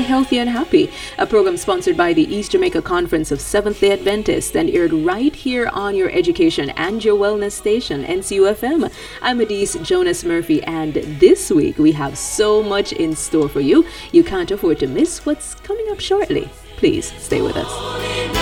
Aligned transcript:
to 0.00 0.06
Healthy 0.06 0.38
and 0.38 0.48
Happy, 0.48 0.90
a 1.18 1.26
program 1.26 1.56
sponsored 1.58 1.96
by 1.96 2.14
the 2.14 2.22
East 2.34 2.52
Jamaica 2.52 2.80
Conference 2.80 3.30
of 3.30 3.40
Seventh 3.40 3.80
day 3.80 3.92
Adventists 3.92 4.56
and 4.56 4.70
aired 4.70 4.92
right 4.92 5.34
here 5.34 5.68
on 5.74 5.94
your 5.94 6.10
education 6.10 6.70
and 6.70 7.04
your 7.04 7.18
wellness 7.18 7.52
station, 7.52 8.04
NCUFM. 8.04 8.90
I'm 9.20 9.40
Adise 9.40 9.74
Jonas 9.82 10.24
Murphy, 10.24 10.62
and 10.62 10.94
this 10.94 11.50
week 11.50 11.76
we 11.76 11.92
have 11.92 12.16
so 12.16 12.62
much 12.62 12.92
in 12.92 13.14
store 13.14 13.48
for 13.48 13.60
you. 13.60 13.84
You 14.12 14.24
can't 14.24 14.50
afford 14.50 14.78
to 14.78 14.86
miss 14.86 15.26
what's 15.26 15.54
coming 15.56 15.86
up 15.90 16.00
shortly. 16.00 16.48
Please 16.76 17.12
stay 17.18 17.42
with 17.42 17.56
us. 17.56 18.39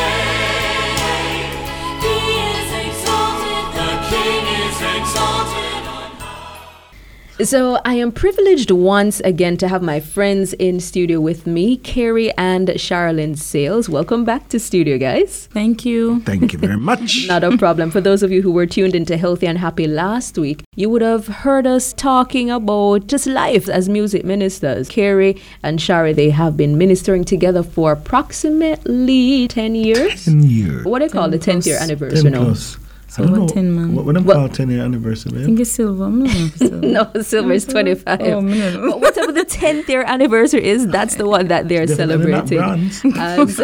So, 7.44 7.78
I 7.84 7.94
am 7.94 8.10
privileged 8.10 8.72
once 8.72 9.20
again 9.20 9.56
to 9.58 9.68
have 9.68 9.80
my 9.80 10.00
friends 10.00 10.54
in 10.54 10.80
studio 10.80 11.20
with 11.20 11.46
me, 11.46 11.76
Carey 11.76 12.32
and 12.36 12.66
Sharilyn 12.66 13.38
Sayles. 13.38 13.88
Welcome 13.88 14.24
back 14.24 14.48
to 14.48 14.58
studio, 14.58 14.98
guys. 14.98 15.48
Thank 15.52 15.84
you. 15.84 16.18
Thank 16.22 16.52
you 16.52 16.58
very 16.58 16.76
much. 16.90 17.26
Not 17.28 17.44
a 17.44 17.56
problem. 17.56 17.92
For 17.92 18.00
those 18.00 18.24
of 18.24 18.32
you 18.32 18.42
who 18.42 18.50
were 18.50 18.66
tuned 18.66 18.96
into 18.96 19.16
Healthy 19.16 19.46
and 19.46 19.56
Happy 19.56 19.86
last 19.86 20.36
week, 20.36 20.64
you 20.74 20.90
would 20.90 21.00
have 21.00 21.28
heard 21.28 21.64
us 21.64 21.92
talking 21.92 22.50
about 22.50 23.06
just 23.06 23.28
life 23.28 23.68
as 23.68 23.88
music 23.88 24.24
ministers. 24.24 24.88
Carey 24.88 25.40
and 25.62 25.80
Shari, 25.80 26.12
they 26.12 26.30
have 26.30 26.56
been 26.56 26.76
ministering 26.76 27.22
together 27.24 27.62
for 27.62 27.92
approximately 27.92 29.46
10 29.46 29.76
years. 29.76 30.24
10 30.24 30.42
years. 30.42 30.84
What 30.84 30.98
do 30.98 31.04
you 31.04 31.10
call 31.12 31.30
the 31.30 31.38
10th 31.38 31.66
year 31.66 31.78
anniversary 31.78 32.20
10 32.22 32.32
now? 32.32 32.44
plus. 32.46 32.76
So 33.18 33.24
I 33.24 33.26
don't 33.26 33.40
what, 33.40 33.48
know 33.48 33.54
10 33.54 33.74
man? 33.74 33.94
What, 33.94 34.04
what 34.04 34.14
them 34.14 34.24
What- 34.24 34.34
call 34.36 34.48
10 34.48 34.70
year 34.70 34.82
anniversary, 34.82 35.42
I 35.42 35.44
think 35.44 35.60
it's 35.60 35.70
silver. 35.70 36.04
I'm 36.04 36.20
not 36.20 36.30
sure 36.30 36.46
if 36.46 36.48
it's 36.54 36.58
silver. 36.58 36.86
No, 36.88 37.22
silver 37.22 37.52
is 37.52 37.64
25. 37.74 38.20
Oh, 38.20 38.40
no. 38.40 38.90
But 38.90 39.00
whatever 39.00 39.32
the 39.32 39.44
10th 39.44 39.88
year 39.88 40.02
anniversary 40.06 40.64
is, 40.64 40.86
that's 40.86 41.16
the 41.16 41.26
one 41.28 41.48
that 41.48 41.68
they're 41.68 41.86
Definitely 41.86 42.32
celebrating. 42.32 42.58
bronze. 42.58 43.02
as, 43.18 43.60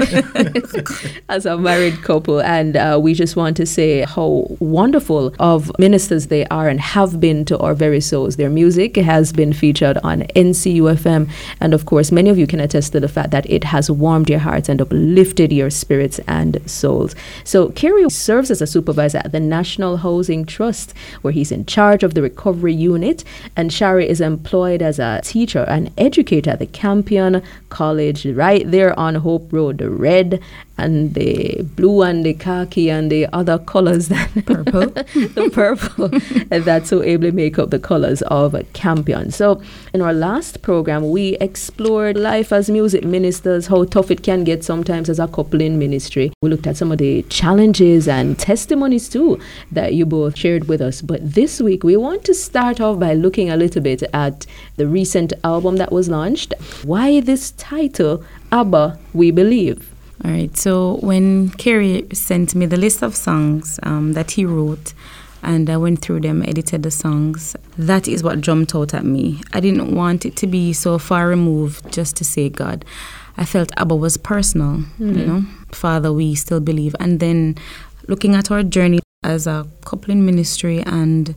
as 1.28 1.46
a 1.46 1.56
married 1.56 2.02
couple. 2.02 2.40
And 2.42 2.76
uh, 2.76 2.98
we 3.02 3.14
just 3.14 3.36
want 3.36 3.56
to 3.58 3.66
say 3.66 4.02
how 4.02 4.46
wonderful 4.60 5.34
of 5.38 5.70
ministers 5.78 6.26
they 6.28 6.46
are 6.46 6.68
and 6.68 6.80
have 6.80 7.20
been 7.20 7.44
to 7.46 7.58
our 7.58 7.74
very 7.74 8.00
souls. 8.00 8.36
Their 8.36 8.50
music 8.50 8.96
has 8.96 9.32
been 9.32 9.52
featured 9.52 9.98
on 9.98 10.22
NCUFM. 10.36 11.30
And 11.60 11.74
of 11.74 11.86
course, 11.86 12.10
many 12.12 12.30
of 12.30 12.38
you 12.38 12.46
can 12.46 12.60
attest 12.60 12.92
to 12.92 13.00
the 13.00 13.08
fact 13.08 13.30
that 13.30 13.48
it 13.48 13.64
has 13.64 13.90
warmed 13.90 14.28
your 14.28 14.40
hearts 14.40 14.68
and 14.68 14.80
uplifted 14.80 15.52
your 15.52 15.70
spirits 15.70 16.18
and 16.26 16.58
souls. 16.68 17.14
So, 17.44 17.68
Carey 17.70 18.08
serves 18.10 18.50
as 18.50 18.60
a 18.60 18.66
supervisor 18.66 19.18
at 19.18 19.32
the 19.32 19.40
National 19.48 19.98
Housing 19.98 20.44
Trust, 20.44 20.94
where 21.22 21.32
he's 21.32 21.52
in 21.52 21.66
charge 21.66 22.02
of 22.02 22.14
the 22.14 22.22
recovery 22.22 22.74
unit. 22.74 23.24
And 23.56 23.72
Shari 23.72 24.08
is 24.08 24.20
employed 24.20 24.82
as 24.82 24.98
a 24.98 25.20
teacher 25.22 25.64
and 25.68 25.92
educator 25.98 26.50
at 26.50 26.58
the 26.58 26.66
Campion 26.66 27.42
College, 27.68 28.26
right 28.26 28.70
there 28.70 28.98
on 28.98 29.16
Hope 29.16 29.52
Road, 29.52 29.78
the 29.78 29.90
red 29.90 30.40
and 30.76 31.14
the 31.14 31.62
blue 31.76 32.02
and 32.02 32.24
the 32.26 32.34
khaki 32.34 32.90
and 32.90 33.10
the 33.10 33.26
other 33.32 33.58
colors 33.58 34.08
that 34.08 34.30
Purple. 34.46 34.86
the 34.88 35.50
purple 35.52 36.08
that 36.48 36.86
so 36.86 37.02
ably 37.02 37.30
make 37.30 37.58
up 37.58 37.70
the 37.70 37.78
colors 37.78 38.22
of 38.22 38.56
Campion. 38.72 39.30
So, 39.30 39.62
in 39.92 40.00
our 40.00 40.12
last 40.12 40.62
program, 40.62 41.10
we 41.10 41.36
explored 41.40 42.16
life 42.16 42.52
as 42.52 42.68
music 42.68 43.04
ministers, 43.04 43.68
how 43.68 43.84
tough 43.84 44.10
it 44.10 44.22
can 44.22 44.44
get 44.44 44.64
sometimes 44.64 45.08
as 45.08 45.18
a 45.18 45.28
couple 45.28 45.60
in 45.60 45.78
ministry. 45.78 46.32
We 46.42 46.50
looked 46.50 46.66
at 46.66 46.76
some 46.76 46.90
of 46.90 46.98
the 46.98 47.22
challenges 47.22 48.08
and 48.08 48.38
testimonies 48.38 49.08
too 49.08 49.33
that 49.72 49.94
you 49.94 50.06
both 50.06 50.36
shared 50.36 50.68
with 50.68 50.80
us. 50.80 51.02
But 51.02 51.20
this 51.34 51.60
week, 51.60 51.84
we 51.84 51.96
want 51.96 52.24
to 52.24 52.34
start 52.34 52.80
off 52.80 52.98
by 52.98 53.14
looking 53.14 53.50
a 53.50 53.56
little 53.56 53.82
bit 53.82 54.02
at 54.12 54.46
the 54.76 54.86
recent 54.86 55.32
album 55.42 55.76
that 55.76 55.92
was 55.92 56.08
launched. 56.08 56.54
Why 56.84 57.20
this 57.20 57.52
title, 57.52 58.24
Abba, 58.52 58.98
We 59.12 59.30
Believe? 59.30 59.92
All 60.24 60.30
right. 60.30 60.56
So 60.56 60.96
when 61.02 61.50
Carey 61.50 62.06
sent 62.12 62.54
me 62.54 62.66
the 62.66 62.76
list 62.76 63.02
of 63.02 63.14
songs 63.14 63.78
um, 63.82 64.12
that 64.12 64.32
he 64.32 64.44
wrote, 64.44 64.94
and 65.42 65.68
I 65.68 65.76
went 65.76 66.00
through 66.00 66.20
them, 66.20 66.42
edited 66.42 66.82
the 66.82 66.90
songs, 66.90 67.54
that 67.76 68.08
is 68.08 68.22
what 68.22 68.40
jumped 68.40 68.74
out 68.74 68.94
at 68.94 69.04
me. 69.04 69.42
I 69.52 69.60
didn't 69.60 69.94
want 69.94 70.24
it 70.24 70.36
to 70.36 70.46
be 70.46 70.72
so 70.72 70.98
far 70.98 71.28
removed 71.28 71.92
just 71.92 72.16
to 72.16 72.24
say 72.24 72.48
God. 72.48 72.84
I 73.36 73.44
felt 73.44 73.70
Abba 73.76 73.94
was 73.94 74.16
personal, 74.16 74.84
you 74.98 75.12
know, 75.12 75.44
Father, 75.72 76.12
we 76.12 76.34
still 76.34 76.60
believe. 76.60 76.94
And 77.00 77.20
then 77.20 77.56
looking 78.08 78.34
at 78.34 78.50
our 78.50 78.62
journey 78.62 79.00
as 79.24 79.46
a 79.46 79.66
couple 79.84 80.10
in 80.12 80.24
ministry 80.24 80.82
and 80.82 81.34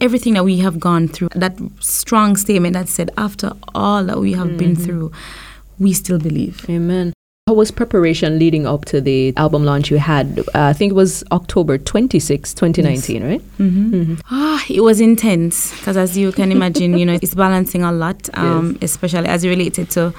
everything 0.00 0.34
that 0.34 0.44
we 0.44 0.58
have 0.58 0.80
gone 0.80 1.06
through, 1.06 1.28
that 1.34 1.56
strong 1.80 2.36
statement 2.36 2.72
that 2.74 2.88
said, 2.88 3.10
after 3.16 3.52
all 3.74 4.02
that 4.04 4.18
we 4.18 4.32
have 4.32 4.56
been 4.56 4.74
through, 4.74 5.12
we 5.78 5.92
still 5.92 6.18
believe. 6.18 6.68
Amen. 6.68 7.12
How 7.46 7.54
was 7.54 7.70
preparation 7.72 8.38
leading 8.38 8.64
up 8.66 8.84
to 8.86 9.00
the 9.00 9.34
album 9.36 9.64
launch 9.64 9.90
you 9.90 9.98
had? 9.98 10.38
Uh, 10.38 10.44
I 10.54 10.72
think 10.72 10.92
it 10.92 10.94
was 10.94 11.24
October 11.32 11.78
26, 11.78 12.54
2019, 12.54 13.24
right? 13.24 13.40
mm-hmm 13.58 14.14
Ah, 14.30 14.64
it 14.68 14.82
was 14.82 15.00
intense 15.00 15.76
because, 15.78 15.96
as 15.96 16.16
you 16.16 16.30
can 16.32 16.52
imagine, 16.52 16.96
you 16.96 17.04
know, 17.04 17.18
it's 17.20 17.34
balancing 17.34 17.82
a 17.82 17.90
lot, 17.90 18.28
um, 18.34 18.78
especially 18.82 19.26
as 19.26 19.42
it 19.42 19.48
related 19.48 19.90
to 19.90 20.14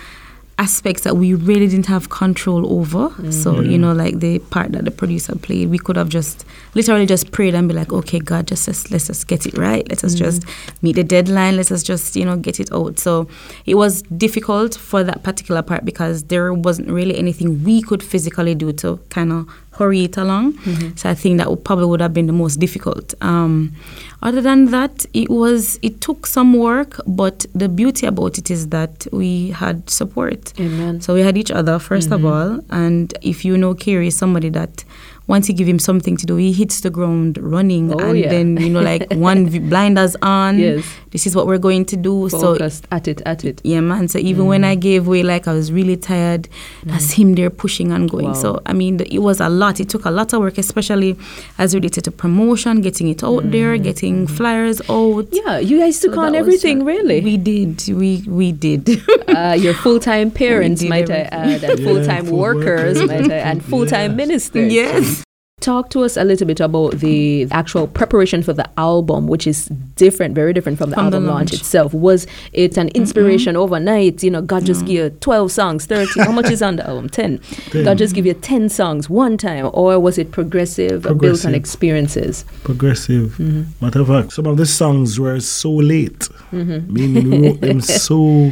aspects 0.62 1.02
that 1.02 1.18
we 1.18 1.34
really 1.34 1.68
didn't 1.68 1.88
have 1.88 2.10
control 2.10 2.80
over. 2.80 3.10
So, 3.32 3.56
mm. 3.56 3.72
you 3.72 3.80
know, 3.80 3.94
like 3.94 4.20
the 4.20 4.38
part 4.38 4.72
that 4.74 4.86
the 4.86 4.92
producer 4.92 5.36
played, 5.36 5.70
we 5.70 5.80
could 5.80 5.96
have 5.96 6.10
just 6.10 6.46
literally 6.76 7.08
just 7.08 7.32
prayed 7.32 7.56
and 7.56 7.68
be 7.68 7.74
like, 7.74 7.92
okay, 7.92 8.20
God, 8.20 8.48
just 8.48 8.68
let's, 8.68 8.92
let's 8.92 9.08
just 9.08 9.28
get 9.28 9.48
it 9.48 9.58
right. 9.58 9.88
Let 9.90 10.04
us 10.04 10.14
mm. 10.14 10.20
just 10.20 10.46
meet 10.84 10.98
the 10.98 11.04
deadline. 11.04 11.58
Let 11.58 11.72
us 11.72 11.82
just, 11.82 12.16
you 12.16 12.26
know, 12.26 12.38
get 12.38 12.60
it 12.60 12.72
out. 12.72 13.00
So 13.00 13.28
it 13.66 13.74
was 13.74 14.04
difficult 14.04 14.76
for 14.76 15.04
that 15.04 15.24
particular 15.24 15.64
part 15.64 15.84
because 15.84 16.26
there 16.26 16.54
wasn't 16.54 16.90
really 16.90 17.18
anything 17.18 17.64
we 17.64 17.82
could 17.82 18.04
physically 18.04 18.54
do 18.54 18.72
to 18.74 18.98
kind 19.10 19.34
of 19.34 19.50
hurry 19.72 20.04
it 20.04 20.18
along. 20.18 20.58
So 20.96 21.10
I 21.10 21.14
think 21.14 21.38
that 21.38 21.50
would 21.50 21.64
probably 21.64 21.86
would 21.86 22.02
have 22.02 22.14
been 22.14 22.28
the 22.28 22.34
most 22.34 22.60
difficult. 22.60 23.14
Um, 23.22 23.74
other 24.22 24.42
than 24.42 24.66
that, 24.66 25.06
it 25.14 25.30
was 25.30 25.80
it 25.82 26.02
took 26.02 26.28
some 26.28 26.54
work, 26.54 27.00
but 27.08 27.46
the 27.56 27.70
beauty 27.70 28.06
about 28.06 28.38
it 28.38 28.52
is 28.52 28.68
that 28.70 29.08
we 29.12 29.50
had 29.52 29.90
support. 29.90 30.54
Amen. 30.60 31.02
So 31.02 31.14
we 31.14 31.22
had 31.22 31.38
each 31.38 31.52
other 31.52 31.80
1st 31.80 32.12
of 32.12 32.26
all, 32.26 32.60
and 32.70 33.14
if 33.22 33.44
you 33.46 33.58
know 33.58 33.74
is 34.02 34.18
somebody 34.18 34.50
that 34.50 34.84
once 35.32 35.48
you 35.50 35.56
give 35.56 35.68
him 35.74 35.80
something 35.80 36.18
to 36.18 36.26
do, 36.26 36.36
he 36.36 36.52
hits 36.52 36.82
the 36.82 36.90
ground 36.90 37.38
running, 37.56 37.86
Oh, 37.94 38.00
and 38.10 38.20
yeah. 38.20 38.30
then 38.30 38.58
you 38.58 38.70
know 38.70 38.82
like 38.82 39.04
one 39.14 39.48
v- 39.48 39.60
blinders 39.72 40.16
on. 40.22 40.60
Yes. 40.60 40.86
This 41.12 41.28
is 41.28 41.36
what 41.36 41.46
we're 41.46 41.58
going 41.70 41.84
to 41.86 41.98
do. 41.98 42.30
So 42.30 42.40
Focused 42.40 42.86
at 42.92 43.06
it, 43.08 43.22
at 43.26 43.44
it. 43.44 43.60
yeah, 43.66 43.82
man. 43.82 44.08
So 44.08 44.18
even 44.20 44.46
when 44.46 44.64
I 44.64 44.76
mm. 44.76 44.80
gave 44.80 45.08
way, 45.08 45.24
like 45.24 45.46
I 45.48 45.54
was 45.54 45.72
really 45.72 45.98
tired, 45.98 46.48
that's 46.84 47.08
mm. 47.14 47.18
him 47.20 47.36
there 47.36 47.50
pushing 47.50 47.92
and 47.92 48.10
going. 48.10 48.28
Wow. 48.28 48.44
So 48.44 48.62
I 48.66 48.74
mean, 48.74 48.98
the, 48.98 49.06
it 49.14 49.20
was 49.20 49.40
a 49.42 49.50
lot. 49.50 49.80
It 49.80 49.90
took 49.90 50.06
a 50.06 50.12
lot 50.12 50.34
of 50.34 50.40
work, 50.42 50.58
especially 50.58 51.18
as 51.58 51.74
related 51.76 52.04
to 52.06 52.12
promotion, 52.12 52.82
getting 52.82 53.08
it 53.10 53.24
out 53.24 53.44
there, 53.52 53.78
mm. 53.78 53.84
getting 53.84 54.28
flyers 54.28 54.82
out. 54.90 55.28
Yeah, 55.32 55.60
you 55.60 55.80
guys 55.80 56.00
took 56.00 56.14
So 56.16 56.22
on 56.22 56.36
everything, 56.36 56.78
just- 56.80 56.88
really. 56.88 57.22
We 57.22 57.38
did. 57.38 57.88
We 57.88 58.24
we 58.28 58.52
did. 58.52 58.90
uh, 59.30 59.56
your 59.58 59.74
full-time 59.74 60.32
parents, 60.32 60.82
did 60.82 60.90
might 60.90 61.10
I 61.10 61.22
add, 61.32 61.64
and 61.64 61.80
Yeah, 61.80 61.86
full-time 61.88 62.26
workers, 62.30 62.98
workers. 62.98 63.08
might 63.08 63.32
I, 63.32 63.36
and 63.52 63.64
full-time 63.64 64.12
Yes. 64.12 64.18
ministers. 64.18 64.74
yes. 64.74 65.21
Talk 65.62 65.90
to 65.92 66.04
us 66.04 66.18
a 66.18 66.24
little 66.24 66.48
bit 66.48 66.60
about 66.60 66.96
the 66.96 67.48
actual 67.52 67.86
preparation 67.88 68.42
for 68.44 68.52
the 68.52 68.68
album, 68.80 69.28
which 69.28 69.46
is 69.46 69.68
different, 69.96 70.34
very 70.36 70.54
different 70.54 70.78
from 70.80 70.90
the 70.90 70.96
From 70.96 71.12
the 71.12 71.18
album 71.18 71.28
launch. 71.28 71.52
launch. 71.52 71.62
itself. 71.62 71.94
Was 71.94 72.26
it 72.52 72.78
an 72.78 72.90
inspiration 72.90 73.56
overnight? 73.56 74.24
You 74.24 74.32
know, 74.32 74.42
God 74.42 74.66
just 74.66 74.86
give 74.88 74.96
you 74.96 75.10
12 75.22 75.52
songs, 75.52 75.86
30. 75.86 76.20
How 76.22 76.32
much 76.32 76.50
is 76.52 76.62
on 76.64 76.78
the 76.78 76.88
album? 76.90 77.10
10. 77.10 77.38
Ten. 77.70 77.84
God 77.86 77.98
just 78.00 78.16
give 78.16 78.26
you 78.26 78.34
10 78.34 78.70
songs 78.70 79.08
one 79.10 79.38
time, 79.38 79.70
or 79.74 80.00
was 80.00 80.18
it 80.18 80.32
progressive, 80.32 81.04
built 81.04 81.12
on 81.14 81.20
Progressive. 81.20 81.54
experiences? 81.54 82.44
Progressive. 82.64 83.40
Matter 83.82 84.02
of 84.02 84.08
fact, 84.08 84.34
some 84.34 84.48
of 84.48 84.58
the 84.58 84.66
songs 84.66 85.20
were 85.20 85.40
so 85.40 85.72
late. 85.72 86.28
Mm-hmm. 86.52 86.92
Meaning 86.94 87.30
we 87.32 87.48
wrote 87.50 87.62
them 87.62 87.82
so 88.10 88.52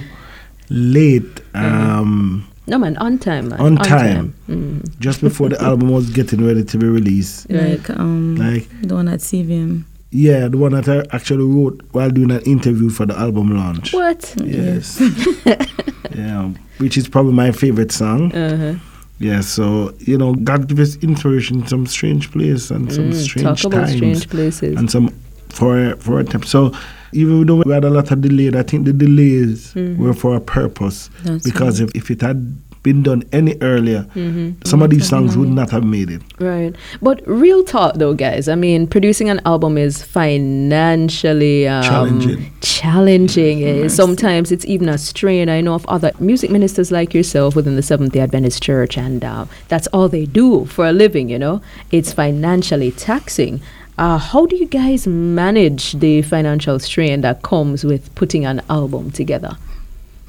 late. 0.70 1.42
Um, 1.56 2.46
No, 2.69 2.77
man, 2.77 2.95
on 2.98 3.18
time. 3.18 3.50
Man. 3.50 3.60
On 3.60 3.75
time. 3.77 4.33
Mhm. 4.48 5.00
just 5.00 5.21
before 5.21 5.50
the 5.50 5.62
album 5.69 5.89
was 5.89 6.10
getting 6.12 6.45
ready 6.45 6.63
to 6.63 6.77
be 6.77 6.88
released. 6.88 7.50
Like 7.50 7.89
um, 7.89 8.36
Like, 8.36 8.68
the 8.83 8.95
one 8.95 9.07
at 9.07 9.19
CVM. 9.21 9.83
yeah, 10.12 10.48
the 10.48 10.57
one 10.57 10.74
that 10.74 10.88
I 10.88 11.04
actually 11.16 11.44
wrote 11.45 11.81
while 11.92 12.10
doing 12.12 12.31
an 12.31 12.42
interview 12.42 12.89
for 12.89 13.06
the 13.06 13.18
album 13.18 13.56
launch. 13.56 13.94
What? 13.94 14.33
Yes. 14.44 15.01
yeah, 16.16 16.51
which 16.80 16.98
is 16.98 17.07
probably 17.07 17.33
my 17.33 17.51
favorite 17.51 17.92
song. 17.92 18.31
Uh-huh. 18.33 18.75
Yeah, 19.19 19.42
so 19.42 19.94
you 20.00 20.18
know, 20.18 20.33
God 20.33 20.68
give 20.68 20.80
us 20.80 20.95
inspiration 20.98 21.62
in 21.62 21.68
some 21.68 21.86
strange 21.88 22.31
place 22.31 22.72
and 22.72 22.92
some 22.92 23.10
Mm, 23.12 23.13
strange 23.15 23.62
talk 23.62 23.74
about 23.74 23.88
times 23.88 23.98
strange 23.98 24.30
places. 24.30 24.77
and 24.77 24.89
some 24.89 25.10
for 25.50 25.95
for 26.00 26.19
a 26.19 26.24
time. 26.24 26.44
So 26.44 26.72
even 27.12 27.46
though 27.46 27.58
we 27.66 27.72
had 27.74 27.84
a 27.84 27.90
lot 27.90 28.12
of 28.12 28.22
delay, 28.22 28.52
I 28.58 28.64
think 28.64 28.86
the 28.86 28.94
delays 28.94 29.74
Mm-hmm. 29.74 30.02
were 30.02 30.14
for 30.14 30.36
a 30.36 30.42
purpose 30.42 31.10
That's 31.24 31.44
because 31.44 31.80
if, 31.80 31.90
if 31.96 32.10
it 32.12 32.22
had 32.22 32.56
been 32.82 33.04
done 33.04 33.24
any 33.34 33.56
earlier, 33.62 34.04
Mm-hmm. 34.16 34.62
some 34.66 34.82
of 34.82 34.90
these 34.90 35.08
songs 35.08 35.36
would 35.38 35.50
not 35.50 35.70
have 35.70 35.84
made 35.84 36.10
it. 36.10 36.22
Right. 36.40 36.74
But 37.02 37.22
real 37.28 37.64
talk, 37.64 37.96
though, 37.96 38.14
guys. 38.14 38.48
I 38.48 38.56
mean, 38.56 38.88
producing 38.88 39.30
an 39.30 39.42
album 39.46 39.78
is 39.78 40.02
financially 40.04 41.68
um, 41.68 41.84
Challenging. 41.84 42.54
Challenging. 42.62 43.64
Eh, 43.64 43.88
Sometimes 43.90 44.52
it's 44.52 44.66
even 44.66 44.88
a 44.88 44.98
strain. 44.98 45.50
I 45.50 45.60
know 45.62 45.74
of 45.74 45.86
other 45.88 46.12
music 46.20 46.52
ministers 46.52 46.92
like 46.92 47.14
yourself 47.14 47.56
within 47.56 47.76
the 47.76 47.82
Seventh 47.84 48.14
day 48.14 48.22
Adventist 48.22 48.64
Church, 48.64 48.98
and 48.98 49.24
uh, 49.24 49.46
that's 49.68 49.88
all 49.88 50.08
they 50.08 50.26
do 50.26 50.66
for 50.66 50.88
a 50.88 50.92
living, 50.94 51.30
you 51.30 51.38
know? 51.40 51.62
It's 51.92 52.14
financially 52.14 52.92
taxing. 52.92 53.62
Uh, 54.00 54.18
how 54.18 54.46
do 54.46 54.56
you 54.56 54.66
guys 54.66 55.06
manage 55.06 55.92
the 56.00 56.22
financial 56.22 56.80
strain 56.80 57.19
that 57.22 57.42
comes 57.44 57.84
with 57.84 58.13
putting 58.16 58.46
an 58.46 58.62
album 58.69 59.12
together? 59.12 59.57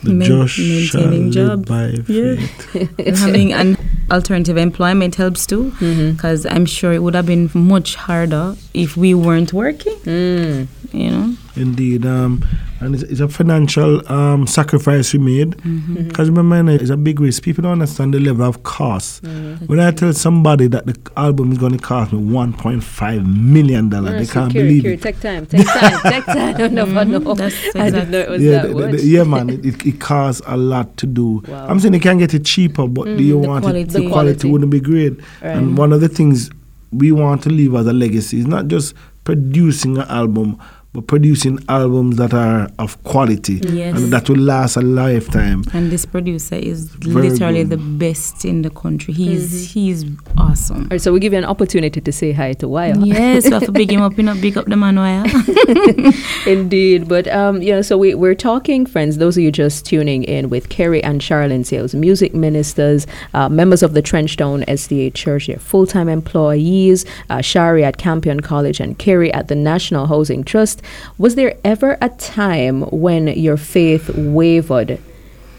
The 0.03 0.13
Main- 0.15 0.27
just 0.29 0.55
shall 0.55 1.03
maintaining 1.03 1.31
live 1.31 1.33
job. 1.35 1.67
by 1.67 1.87
Yeah. 2.09 2.35
faith. 2.37 3.19
Having 3.21 3.53
an 3.53 3.77
alternative 4.11 4.57
employment 4.57 5.15
helps 5.17 5.47
too, 5.47 5.73
because 5.79 6.47
I'm 6.47 6.67
sure 6.67 6.93
it 6.93 7.03
would 7.05 7.15
have 7.15 7.27
been 7.27 7.49
much 7.55 7.95
harder 7.95 8.57
if 8.75 8.97
we 8.97 9.15
weren't 9.15 9.53
working. 9.53 9.95
Mm. 10.05 10.67
You 10.93 11.11
know, 11.11 11.37
Indeed, 11.61 12.07
um, 12.07 12.45
and 12.81 12.95
it's, 12.95 13.05
it's 13.05 13.21
a 13.21 13.29
financial 13.29 14.11
um, 14.11 14.47
sacrifice 14.47 15.13
we 15.13 15.19
made. 15.19 15.51
Mm-hmm. 15.59 16.09
Because 16.09 16.31
remember, 16.31 16.73
it's 16.73 16.91
a 16.91 16.97
big 16.97 17.21
risk. 17.21 17.43
People 17.43 17.63
don't 17.63 17.73
understand 17.73 18.15
the 18.15 18.19
level 18.21 18.47
of 18.47 18.63
cost. 18.63 19.23
Mm-hmm. 19.23 19.67
When 19.67 19.79
I 19.81 19.91
tell 19.91 20.13
somebody 20.13 20.67
that 20.69 20.87
the 20.87 20.97
album 21.17 21.53
is 21.53 21.59
going 21.59 21.73
to 21.73 21.79
cost 21.79 22.13
me 22.13 22.19
1.5 22.21 23.27
million 23.27 23.89
dollars, 23.91 24.27
they 24.29 24.33
can't 24.33 24.53
believe 24.53 24.87
it. 24.87 25.03
Take 25.03 25.21
time, 25.21 25.47
take 25.47 25.67
time, 25.67 26.01
take 26.11 26.25
time. 26.25 26.39
I 26.61 26.69
never 26.69 27.05
know. 27.05 27.21
Mm-hmm. 27.21 27.35
That's 27.35 27.77
I 27.77 27.91
didn't 27.91 28.11
know 28.11 28.19
it 28.21 28.31
was 28.31 28.43
Yeah, 28.43 28.63
that 28.63 28.69
the- 28.69 28.75
much. 28.75 28.91
the- 29.01 29.07
yeah, 29.07 29.25
man, 29.25 29.51
it, 29.51 29.67
it, 29.67 29.87
it 29.87 30.01
costs 30.01 30.43
a 30.47 30.57
lot 30.57 30.97
to 30.99 31.07
do. 31.07 31.43
Wow. 31.47 31.67
I'm 31.69 31.79
saying 31.81 31.95
you 31.95 32.01
can 32.01 32.19
get 32.19 32.33
it 32.35 32.45
cheaper, 32.45 32.87
but 32.89 33.05
do 33.05 33.23
you 33.23 33.41
the 33.41 33.49
want 33.49 33.65
it? 33.67 33.89
The 33.89 34.09
quality. 34.09 34.09
quality 34.09 34.11
Quality. 34.11 34.51
wouldn't 34.51 34.71
be 34.71 34.81
great. 34.81 35.19
Right. 35.19 35.57
And 35.57 35.77
one 35.77 35.93
of 35.93 36.01
the 36.01 36.09
things 36.09 36.51
we 36.93 37.13
want 37.13 37.43
to 37.43 37.51
leave 37.51 37.75
as 37.75 37.87
a 37.87 37.93
legacy 37.93 38.41
is 38.41 38.47
not 38.47 38.67
just 38.69 38.95
producing 39.25 39.99
an 39.99 40.09
album, 40.09 40.59
but 40.93 41.07
producing 41.07 41.57
albums 41.69 42.17
that 42.17 42.35
are 42.35 42.69
of 42.81 43.01
quality 43.05 43.61
Yes. 43.63 43.97
and 43.97 44.13
that 44.13 44.29
will 44.29 44.39
last 44.39 44.77
a 44.77 44.81
lifetime. 44.81 45.63
and 45.73 45.91
this 45.93 46.05
producer 46.05 46.57
is 46.57 46.87
Very 46.87 47.31
literally 47.31 47.63
good. 47.65 47.71
the 47.71 47.77
best 47.77 48.45
in 48.45 48.63
the 48.63 48.71
country. 48.71 49.15
He's 49.15 49.73
he's 49.73 50.05
awesome. 50.37 50.83
All 50.83 50.89
right, 50.91 51.01
so 51.01 51.13
we 51.13 51.21
give 51.21 51.33
you 51.33 51.39
an 51.39 51.45
opportunity 51.45 52.01
to 52.01 52.13
say 52.13 52.33
hi 52.33 52.55
to 52.55 52.67
Wire. 52.69 52.95
yes, 52.99 53.45
we 53.45 53.53
have 53.53 53.65
to 53.67 53.73
big 53.73 53.93
him 53.93 54.03
up, 54.03 54.17
you 54.17 54.25
know, 54.25 54.35
big 54.35 54.59
up 54.59 54.67
the 54.67 54.77
man 54.77 54.97
wire. 54.97 55.25
Indeed, 56.47 57.09
but 57.09 57.29
um, 57.29 57.63
you 57.63 57.73
know, 57.73 57.83
so 57.83 57.97
we, 57.97 58.15
we're 58.15 58.35
talking, 58.35 58.87
friends. 58.87 59.19
Those 59.19 59.37
of 59.37 59.43
you 59.43 59.53
just 59.53 59.87
tuning 59.87 60.25
in 60.25 60.49
with 60.51 60.69
Carey 60.71 61.03
and 61.05 61.21
Sharilyn 61.21 61.65
Sayles, 61.65 61.95
music 61.95 62.35
ministers, 62.35 63.07
uh, 63.35 63.49
members 63.49 63.83
of 63.83 63.95
the 63.95 64.03
Trenchtown 64.03 64.65
SDA 64.67 65.15
Church, 65.15 65.47
they're 65.47 65.59
full-time 65.59 66.09
employees. 66.09 67.05
Uh, 67.29 67.41
Shari 67.41 67.85
at 67.85 67.97
Campion 67.99 68.41
College 68.41 68.81
and 68.81 68.99
Carey 68.99 69.33
at 69.33 69.49
the 69.49 69.55
National 69.55 70.07
Housing 70.07 70.43
Trust. 70.45 70.80
Was 71.19 71.35
there 71.35 71.57
ever 71.65 71.97
a 72.01 72.09
time 72.11 72.83
when 72.91 73.29
your 73.29 73.57
faith 73.57 74.09
wavered 74.17 74.99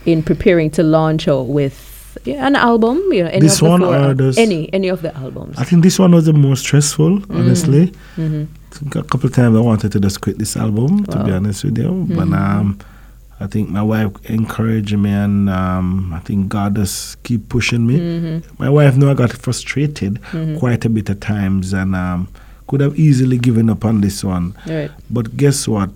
in 0.06 0.22
preparing 0.22 0.70
to 0.72 0.82
launch 0.82 1.28
out 1.28 1.46
with 1.48 2.18
an 2.26 2.56
album? 2.56 2.96
You 3.12 3.24
know, 3.24 3.30
any 3.30 3.40
This 3.40 3.54
of 3.54 3.60
the 3.60 3.68
one 3.70 3.80
four, 3.80 4.32
any 4.38 4.72
any 4.72 4.88
of 4.88 5.02
the 5.02 5.16
albums? 5.16 5.56
I 5.58 5.64
think 5.64 5.82
this 5.82 5.98
one 5.98 6.12
was 6.12 6.26
the 6.26 6.32
most 6.32 6.60
stressful, 6.60 7.20
Mm-hmm. 7.20 7.36
honestly. 7.36 7.92
A 8.18 9.02
couple 9.04 9.26
of 9.26 9.34
times 9.34 9.56
I 9.56 9.60
wanted 9.60 9.92
to 9.92 10.00
just 10.00 10.20
quit 10.22 10.38
this 10.38 10.56
album, 10.56 11.04
to 11.06 11.24
be 11.24 11.30
honest 11.32 11.64
with 11.64 11.76
you. 11.78 12.06
But 12.08 12.28
Mm-hmm. 12.28 12.34
um, 12.34 12.78
I 13.40 13.46
think 13.48 13.68
my 13.70 13.82
wife 13.82 14.12
encouraged 14.30 14.96
me, 14.96 15.10
and 15.10 15.50
um, 15.50 16.12
I 16.14 16.20
think 16.20 16.48
God 16.48 16.76
just 16.76 17.20
keep 17.24 17.48
pushing 17.48 17.86
me. 17.86 17.98
Mm-hmm. 17.98 18.62
My 18.62 18.70
wife 18.70 18.96
knew 18.96 19.10
I 19.10 19.14
got 19.14 19.32
frustrated 19.32 20.20
quite 20.58 20.84
a 20.84 20.88
bit 20.88 21.10
at 21.10 21.20
times, 21.20 21.72
and 21.72 21.94
um, 21.96 22.28
could 22.66 22.80
have 22.80 22.98
easily 22.98 23.38
given 23.38 23.68
up 23.70 23.84
on 23.84 24.00
this 24.00 24.22
one. 24.24 24.54
Right. 24.66 24.90
But 25.10 25.36
guess 25.36 25.66
what? 25.68 25.90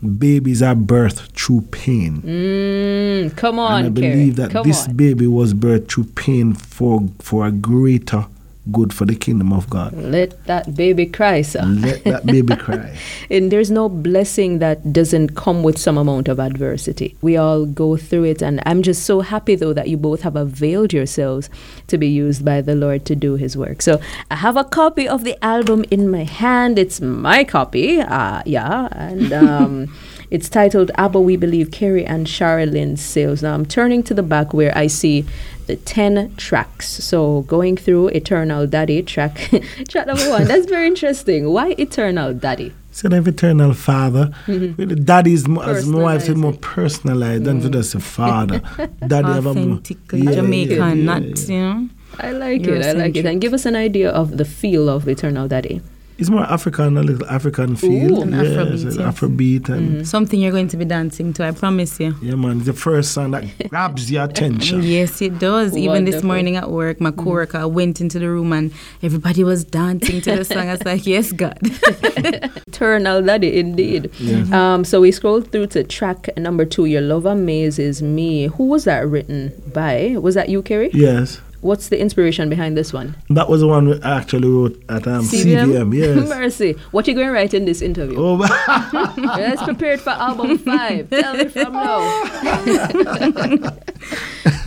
Babies 0.00 0.62
are 0.62 0.76
birthed 0.76 1.32
through 1.32 1.62
pain. 1.72 2.22
Mm, 2.22 3.36
come 3.36 3.58
on, 3.58 3.84
and 3.84 3.86
I 3.86 3.90
believe 3.90 4.36
that 4.36 4.52
come 4.52 4.66
this 4.66 4.86
on. 4.86 4.94
baby 4.94 5.26
was 5.26 5.54
birthed 5.54 5.88
through 5.90 6.04
pain 6.04 6.54
for 6.54 7.08
for 7.18 7.46
a 7.46 7.50
greater 7.50 8.26
good 8.72 8.92
for 8.92 9.04
the 9.04 9.14
kingdom 9.14 9.52
of 9.52 9.68
God. 9.70 9.92
Let 9.94 10.44
that 10.44 10.74
baby 10.74 11.06
cry, 11.06 11.42
sir. 11.42 11.62
Let 11.62 12.04
that 12.04 12.26
baby 12.26 12.56
cry. 12.66 12.96
And 13.30 13.50
there's 13.50 13.70
no 13.70 13.88
blessing 13.88 14.58
that 14.58 14.92
doesn't 14.92 15.34
come 15.34 15.62
with 15.62 15.78
some 15.78 15.98
amount 15.98 16.28
of 16.28 16.38
adversity. 16.38 17.16
We 17.22 17.36
all 17.36 17.66
go 17.66 17.96
through 17.96 18.24
it. 18.24 18.42
And 18.42 18.62
I'm 18.66 18.82
just 18.82 19.04
so 19.04 19.20
happy, 19.20 19.54
though, 19.54 19.72
that 19.72 19.88
you 19.88 19.96
both 19.96 20.22
have 20.22 20.36
availed 20.36 20.92
yourselves 20.92 21.50
to 21.88 21.98
be 21.98 22.08
used 22.08 22.44
by 22.44 22.60
the 22.60 22.74
Lord 22.74 23.04
to 23.06 23.16
do 23.16 23.34
his 23.34 23.56
work. 23.56 23.82
So 23.82 24.00
I 24.30 24.36
have 24.36 24.56
a 24.56 24.64
copy 24.64 25.08
of 25.08 25.24
the 25.24 25.42
album 25.44 25.84
in 25.90 26.10
my 26.10 26.24
hand. 26.24 26.78
It's 26.78 27.00
my 27.00 27.44
copy. 27.44 28.00
Uh, 28.00 28.42
yeah. 28.44 28.88
And. 28.92 29.32
Um, 29.32 29.94
It's 30.30 30.48
titled 30.48 30.90
Abba 30.96 31.20
We 31.20 31.36
Believe 31.36 31.70
Carey 31.70 32.04
and 32.04 32.26
Sharilyn 32.26 32.98
Sayles. 32.98 33.42
Now 33.42 33.54
I'm 33.54 33.64
turning 33.64 34.02
to 34.04 34.14
the 34.14 34.22
back 34.22 34.52
where 34.52 34.76
I 34.76 34.86
see 34.86 35.24
the 35.66 35.76
10 35.76 36.34
tracks. 36.36 36.88
So 37.02 37.42
going 37.42 37.76
through 37.76 38.08
Eternal 38.08 38.66
Daddy 38.66 39.02
track, 39.02 39.36
track 39.88 40.06
number 40.06 40.28
one. 40.28 40.44
That's 40.44 40.66
very 40.66 40.86
interesting. 40.86 41.50
Why 41.50 41.74
Eternal 41.78 42.34
Daddy? 42.34 42.74
Said 42.90 43.12
of 43.12 43.28
eternal 43.28 43.74
father. 43.74 44.30
Mm-hmm. 44.46 44.74
With 44.76 44.88
the 44.88 44.96
daddy 44.96 45.32
is 45.32 45.46
more, 45.46 45.62
as 45.64 45.86
my 45.86 46.02
wife 46.02 46.22
said, 46.22 46.36
more 46.36 46.52
it. 46.52 46.60
personalized 46.60 47.44
than 47.44 47.60
to 47.60 47.70
just 47.70 47.94
a 47.94 48.00
father. 48.00 48.60
Daddy 49.06 49.28
have 49.28 49.46
a 49.46 49.54
more 49.54 49.78
Authentically 49.78 50.22
Yeah, 50.22 50.32
Jamaican, 50.32 50.76
yeah, 50.76 50.94
yeah, 50.94 51.04
not 51.04 51.48
you 51.48 51.60
know. 51.60 51.88
I 52.18 52.32
like 52.32 52.66
it. 52.66 52.84
I 52.84 52.92
like 52.92 53.14
it. 53.14 53.24
And 53.24 53.40
give 53.40 53.54
us 53.54 53.66
an 53.66 53.76
idea 53.76 54.10
of 54.10 54.36
the 54.36 54.44
feel 54.44 54.88
of 54.88 55.06
Eternal 55.06 55.46
Daddy. 55.46 55.80
It's 56.18 56.30
more 56.30 56.42
African, 56.42 56.96
a 56.96 57.02
little 57.04 57.28
African 57.28 57.76
feel. 57.76 58.18
Ooh. 58.18 58.22
An 58.22 58.32
yeah, 58.32 58.38
Afrobeat, 58.42 58.72
it's 58.72 58.82
an 58.82 58.88
yes. 58.88 58.96
Mm-hmm. 58.96 59.26
Afrobeat 59.26 59.68
and 59.68 60.08
Something 60.08 60.40
you're 60.40 60.50
going 60.50 60.66
to 60.66 60.76
be 60.76 60.84
dancing 60.84 61.32
to, 61.34 61.44
I 61.46 61.52
promise 61.52 62.00
you. 62.00 62.12
yeah, 62.20 62.34
man, 62.34 62.64
the 62.64 62.72
first 62.72 63.12
song 63.12 63.30
that 63.30 63.44
grabs 63.68 64.10
your 64.10 64.24
attention. 64.24 64.82
Yes, 64.82 65.22
it 65.22 65.38
does. 65.38 65.76
Even 65.76 66.06
this 66.06 66.24
morning 66.24 66.56
at 66.56 66.70
work, 66.70 67.00
my 67.00 67.12
coworker 67.12 67.68
went 67.68 68.00
into 68.00 68.18
the 68.18 68.28
room 68.28 68.52
and 68.52 68.72
everybody 69.00 69.44
was 69.44 69.62
dancing 69.64 70.20
to 70.22 70.34
the 70.34 70.44
song. 70.44 70.68
I 70.68 70.72
was 70.72 70.84
like, 70.84 71.06
yes, 71.06 71.30
God. 71.30 71.56
Eternal 71.62 73.22
Daddy, 73.22 73.60
indeed. 73.60 74.10
Um, 74.52 74.84
so 74.84 75.00
we 75.00 75.12
scrolled 75.12 75.52
through 75.52 75.68
to 75.68 75.84
track 75.84 76.36
number 76.36 76.64
two, 76.64 76.86
Your 76.86 77.00
Love 77.02 77.26
Amazes 77.26 78.02
Me. 78.02 78.46
Who 78.48 78.64
was 78.66 78.84
that 78.84 79.06
written 79.06 79.52
by? 79.72 80.16
Was 80.20 80.34
that 80.34 80.48
you, 80.48 80.62
Carey? 80.62 80.90
Yes. 80.92 81.40
What's 81.60 81.88
the 81.88 81.98
inspiration 82.00 82.48
behind 82.48 82.76
this 82.76 82.92
one? 82.92 83.16
That 83.30 83.48
was 83.48 83.62
the 83.62 83.66
one 83.66 83.88
we 83.88 84.00
actually 84.02 84.48
wrote 84.48 84.80
at 84.88 85.06
um, 85.08 85.24
CVM. 85.24 85.92
Yes. 85.92 86.28
Mercy. 86.28 86.76
What 86.92 87.06
are 87.06 87.10
you 87.10 87.16
going 87.16 87.26
to 87.26 87.32
write 87.32 87.52
in 87.52 87.64
this 87.64 87.82
interview? 87.82 88.16
oh, 88.18 88.34
Let's 89.16 89.62
prepared 89.64 90.00
for 90.00 90.10
album 90.10 90.58
five. 90.58 91.10
Tell 91.10 91.36
me 91.36 91.48
from 91.48 91.72
now. 91.72 91.98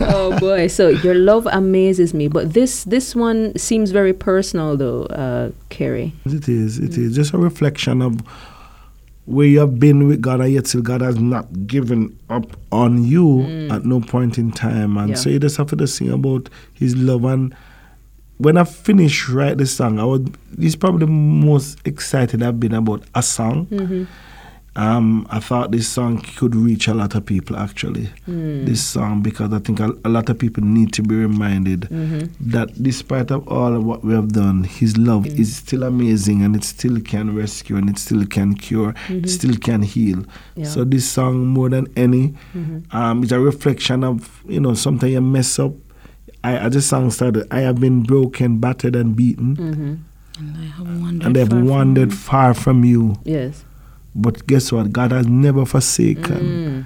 oh 0.00 0.36
boy. 0.38 0.66
So 0.66 0.88
your 0.88 1.14
love 1.14 1.46
amazes 1.50 2.12
me. 2.12 2.28
But 2.28 2.52
this 2.52 2.84
this 2.84 3.16
one 3.16 3.56
seems 3.56 3.90
very 3.90 4.12
personal 4.12 4.76
though, 4.76 5.04
uh, 5.04 5.50
Carey. 5.70 6.12
It 6.26 6.48
is. 6.48 6.78
It 6.78 6.98
is 6.98 7.14
just 7.14 7.32
a 7.32 7.38
reflection 7.38 8.02
of 8.02 8.20
where 9.26 9.46
you 9.46 9.60
have 9.60 9.78
been 9.78 10.08
with 10.08 10.20
God, 10.20 10.40
and 10.40 10.52
yet 10.52 10.66
still 10.66 10.82
God 10.82 11.00
has 11.00 11.18
not 11.18 11.66
given 11.66 12.18
up 12.28 12.56
on 12.72 13.04
you 13.04 13.24
mm. 13.24 13.72
at 13.72 13.84
no 13.84 14.00
point 14.00 14.38
in 14.38 14.50
time. 14.50 14.96
And 14.96 15.10
Yeah. 15.10 15.14
so 15.16 15.30
you 15.30 15.38
just 15.38 15.56
have 15.56 15.68
to 15.76 15.86
sing 15.86 16.10
about 16.10 16.48
His 16.74 16.96
love. 16.96 17.24
And 17.24 17.54
when 18.38 18.56
I 18.56 18.64
finished 18.64 19.28
write 19.28 19.58
the 19.58 19.66
song, 19.66 19.98
I 20.00 20.04
was. 20.04 20.22
This 20.50 20.70
is 20.70 20.76
probably 20.76 21.06
the 21.06 21.12
most 21.12 21.78
excited 21.86 22.42
I've 22.42 22.58
been 22.58 22.74
about 22.74 23.04
a 23.14 23.22
song. 23.22 23.66
Mm-hmm. 23.66 24.04
Um, 24.74 25.26
I 25.28 25.38
thought 25.38 25.70
this 25.70 25.86
song 25.86 26.22
could 26.36 26.54
reach 26.54 26.88
a 26.88 26.94
lot 26.94 27.14
of 27.14 27.26
people 27.26 27.56
actually. 27.56 28.06
Hmm. 28.24 28.64
This 28.64 28.82
song 28.82 29.20
because 29.20 29.52
I 29.52 29.58
think 29.58 29.80
a, 29.80 29.92
a 30.02 30.08
lot 30.08 30.30
of 30.30 30.38
people 30.38 30.64
need 30.64 30.94
to 30.94 31.02
be 31.02 31.14
reminded 31.14 31.82
mm-hmm. 31.82 32.26
that 32.50 32.82
despite 32.82 33.30
of 33.30 33.46
all 33.48 33.76
of 33.76 33.84
what 33.84 34.02
we 34.02 34.14
have 34.14 34.32
done, 34.32 34.64
His 34.64 34.96
love 34.96 35.24
mm. 35.24 35.38
is 35.38 35.56
still 35.56 35.82
amazing 35.82 36.42
and 36.42 36.56
it 36.56 36.64
still 36.64 37.00
can 37.00 37.36
rescue 37.36 37.76
and 37.76 37.90
it 37.90 37.98
still 37.98 38.24
can 38.24 38.54
cure, 38.54 38.90
it 38.90 38.94
mm-hmm. 38.94 39.26
still 39.26 39.56
can 39.56 39.82
heal. 39.82 40.24
Yeah. 40.56 40.64
So 40.64 40.84
this 40.84 41.10
song 41.10 41.46
more 41.48 41.68
than 41.68 41.92
any, 41.94 42.28
mm-hmm. 42.54 42.96
um, 42.96 43.24
is 43.24 43.32
a 43.32 43.40
reflection 43.40 44.02
of 44.02 44.42
you 44.48 44.60
know 44.60 44.72
sometimes 44.72 45.12
you 45.12 45.20
mess 45.20 45.58
up. 45.58 45.72
I, 46.44 46.56
as 46.56 46.72
the 46.72 46.82
song 46.82 47.10
started, 47.10 47.46
I 47.52 47.60
have 47.60 47.78
been 47.78 48.02
broken, 48.04 48.58
battered, 48.58 48.96
and 48.96 49.14
beaten, 49.14 49.56
and 50.38 50.56
I 50.56 50.64
have 50.64 51.00
wandered. 51.00 51.26
and 51.26 51.36
they 51.36 51.40
have 51.40 51.50
far 51.50 51.58
from 51.58 51.68
wandered 51.68 52.10
you. 52.10 52.16
far 52.16 52.54
from 52.54 52.84
you. 52.84 53.16
Yes. 53.24 53.64
But 54.14 54.46
guess 54.46 54.72
what? 54.72 54.92
God 54.92 55.12
has 55.12 55.26
never 55.26 55.64
forsaken. 55.64 56.24
Mm. 56.24 56.84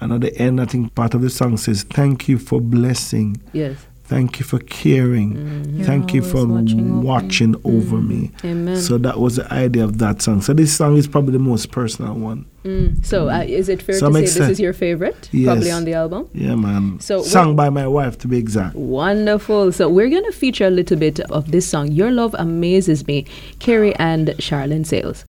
And 0.00 0.12
at 0.12 0.20
the 0.20 0.36
end, 0.38 0.60
I 0.60 0.64
think 0.66 0.94
part 0.94 1.14
of 1.14 1.22
the 1.22 1.30
song 1.30 1.56
says, 1.56 1.82
Thank 1.82 2.28
you 2.28 2.38
for 2.38 2.60
blessing. 2.60 3.40
Yes. 3.52 3.86
Thank 4.08 4.40
you 4.40 4.46
for 4.46 4.58
caring. 4.60 5.84
Thank 5.84 6.14
you 6.14 6.22
for 6.22 6.46
watching 6.46 7.02
watching, 7.02 7.56
over 7.56 7.68
me. 7.68 7.78
over 7.78 7.96
me. 7.98 8.30
Amen. 8.42 8.76
So 8.78 8.96
that 8.96 9.20
was 9.20 9.36
the 9.36 9.52
idea 9.52 9.84
of 9.84 9.98
that 9.98 10.22
song. 10.22 10.40
So 10.40 10.54
this 10.54 10.74
song 10.74 10.96
is 10.96 11.06
probably 11.06 11.32
the 11.32 11.38
most 11.38 11.70
personal 11.70 12.14
one. 12.14 12.46
Mm. 12.64 13.04
So, 13.04 13.28
uh, 13.28 13.44
is 13.46 13.68
it 13.68 13.82
fair 13.82 13.98
Some 13.98 14.14
to 14.14 14.20
say 14.20 14.24
extent. 14.24 14.48
this 14.48 14.52
is 14.52 14.60
your 14.60 14.72
favorite? 14.72 15.28
Probably 15.44 15.70
on 15.70 15.84
the 15.84 15.92
album? 15.92 16.30
Yeah, 16.32 16.54
man. 16.54 17.00
So 17.00 17.20
sung 17.22 17.54
by 17.54 17.68
my 17.68 17.86
wife 17.86 18.16
to 18.18 18.28
be 18.28 18.38
exact. 18.38 18.76
Wonderful. 18.76 19.72
So 19.72 19.90
we're 19.90 20.08
going 20.08 20.24
to 20.24 20.32
feature 20.32 20.66
a 20.66 20.70
little 20.70 20.96
bit 20.96 21.20
of 21.20 21.50
this 21.50 21.68
song, 21.68 21.92
Your 21.92 22.10
Love 22.10 22.34
Amazes 22.38 23.06
Me, 23.06 23.26
Carey 23.58 23.94
and 23.96 24.28
Sharilyn 24.38 24.86
Sayles. 24.86 25.26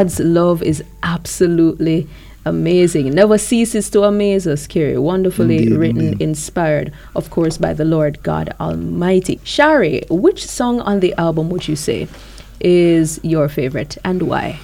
God's 0.00 0.18
love 0.18 0.62
is 0.62 0.82
absolutely 1.02 2.08
amazing. 2.46 3.06
It 3.08 3.12
never 3.12 3.36
ceases 3.36 3.90
to 3.90 4.04
amaze 4.04 4.46
us, 4.46 4.66
Carey. 4.66 4.96
Wonderfully 4.96 5.58
Indeed, 5.58 5.76
written, 5.76 6.00
indeed. 6.00 6.22
inspired, 6.22 6.90
of 7.14 7.28
course, 7.28 7.58
by 7.58 7.74
the 7.74 7.84
Lord 7.84 8.22
God 8.22 8.54
Almighty. 8.58 9.40
Shari, 9.44 10.04
which 10.08 10.46
song 10.46 10.80
on 10.80 11.00
the 11.00 11.12
album 11.18 11.50
would 11.50 11.68
you 11.68 11.76
say 11.76 12.08
is 12.60 13.20
your 13.22 13.50
favorite 13.50 13.98
and 14.02 14.22
why? 14.22 14.58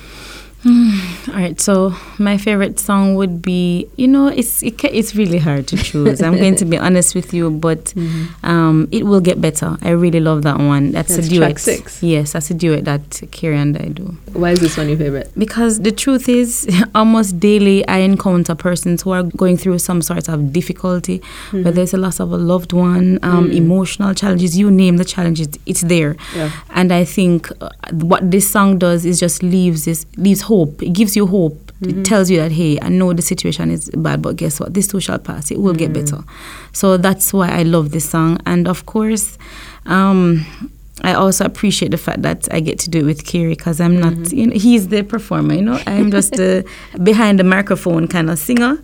All 1.29 1.35
right, 1.35 1.61
so 1.61 1.95
my 2.19 2.39
favorite 2.39 2.81
song 2.81 3.15
would 3.15 3.41
be, 3.41 3.89
you 3.97 4.09
know, 4.09 4.27
it's 4.27 4.65
it, 4.65 4.83
it's 4.85 5.15
really 5.15 5.39
hard 5.39 5.69
to 5.69 5.77
choose. 5.77 6.21
I'm 6.21 6.37
going 6.37 6.57
to 6.57 6.65
be 6.65 6.77
honest 6.87 7.15
with 7.15 7.33
you, 7.33 7.51
but 7.51 7.95
um, 8.43 8.89
it 8.91 9.07
will 9.07 9.21
get 9.21 9.41
better. 9.41 9.77
I 9.83 9.91
really 9.91 10.19
love 10.19 10.43
that 10.43 10.59
one. 10.59 10.91
That's, 10.91 11.15
That's 11.15 11.29
a 11.29 11.31
duet. 11.31 11.61
six. 11.61 12.03
Yes, 12.03 12.33
that's 12.33 12.51
a 12.51 12.55
duet 12.55 12.85
that 12.85 13.23
Carey 13.31 13.59
and 13.59 13.77
I 13.77 13.89
do. 13.89 14.17
Why 14.33 14.51
is 14.53 14.61
this 14.61 14.77
one 14.77 14.89
your 14.89 14.99
favorite? 14.99 15.31
Because 15.39 15.83
the 15.83 15.93
truth 15.93 16.29
is, 16.29 16.69
almost 16.97 17.39
daily 17.39 17.87
I 17.87 17.99
encounter 17.99 18.57
persons 18.57 19.03
who 19.03 19.13
are 19.13 19.23
going 19.23 19.57
through 19.57 19.79
some 19.79 20.03
sort 20.03 20.29
of 20.29 20.53
difficulty, 20.53 21.23
whether 21.53 21.83
it's 21.83 21.95
a 21.95 21.99
loss 21.99 22.19
of 22.19 22.33
a 22.33 22.37
loved 22.37 22.73
one, 22.73 23.21
um, 23.23 23.53
emotional 23.53 24.15
challenges, 24.15 24.59
you 24.59 24.71
name 24.71 24.97
the 24.97 25.05
challenges, 25.05 25.49
it's 25.65 25.83
there. 25.83 26.17
Yeah. 26.35 26.51
And 26.71 26.93
I 26.93 27.05
think 27.05 27.53
uh, 27.61 27.69
what 27.93 28.29
this 28.33 28.51
song 28.51 28.79
does 28.79 29.05
is 29.05 29.21
just 29.21 29.45
leaves 29.45 29.85
this 29.85 30.07
leaves 30.17 30.41
hope. 30.41 30.56
It 30.83 30.93
gives 30.93 31.17
you 31.17 31.27
hope. 31.27 31.73
It 31.83 32.05
tells 32.05 32.31
you 32.31 32.39
that 32.39 32.53
hey, 32.53 32.79
I 32.81 32.89
know 32.89 33.13
the 33.13 33.21
situation 33.21 33.71
is 33.71 33.91
bad, 33.91 34.23
but 34.23 34.37
guess 34.37 34.59
what? 34.59 34.73
This 34.73 34.87
too 34.89 35.01
shall 35.01 35.19
pass. 35.19 35.51
It 35.51 35.61
will 35.61 35.75
get 35.75 35.93
better. 35.93 36.25
So 36.73 36.97
that's 36.97 37.35
why 37.35 37.51
I 37.51 37.65
love 37.65 37.91
this 37.91 38.09
song. 38.09 38.39
And 38.47 38.67
of 38.67 38.87
course, 38.87 39.37
um, 39.85 40.47
I 41.03 41.13
also 41.13 41.45
appreciate 41.45 41.91
the 41.91 41.99
fact 41.99 42.23
that 42.23 42.49
I 42.53 42.61
get 42.61 42.79
to 42.81 42.91
do 42.91 43.01
it 43.01 43.05
with 43.05 43.27
Carey 43.27 43.51
because 43.51 43.81
I'm 43.81 44.01
not, 44.01 44.15
mm-hmm. 44.15 44.37
you 44.37 44.47
know, 44.47 44.57
he's 44.57 44.89
the 44.89 45.03
performer, 45.03 45.55
you 45.55 45.63
know. 45.63 45.79
I'm 45.87 46.11
just 46.11 46.33
the 46.33 46.67
behind 47.03 47.39
the 47.39 47.45
microphone 47.45 48.09
kind 48.09 48.31
of 48.31 48.39
singer, 48.39 48.79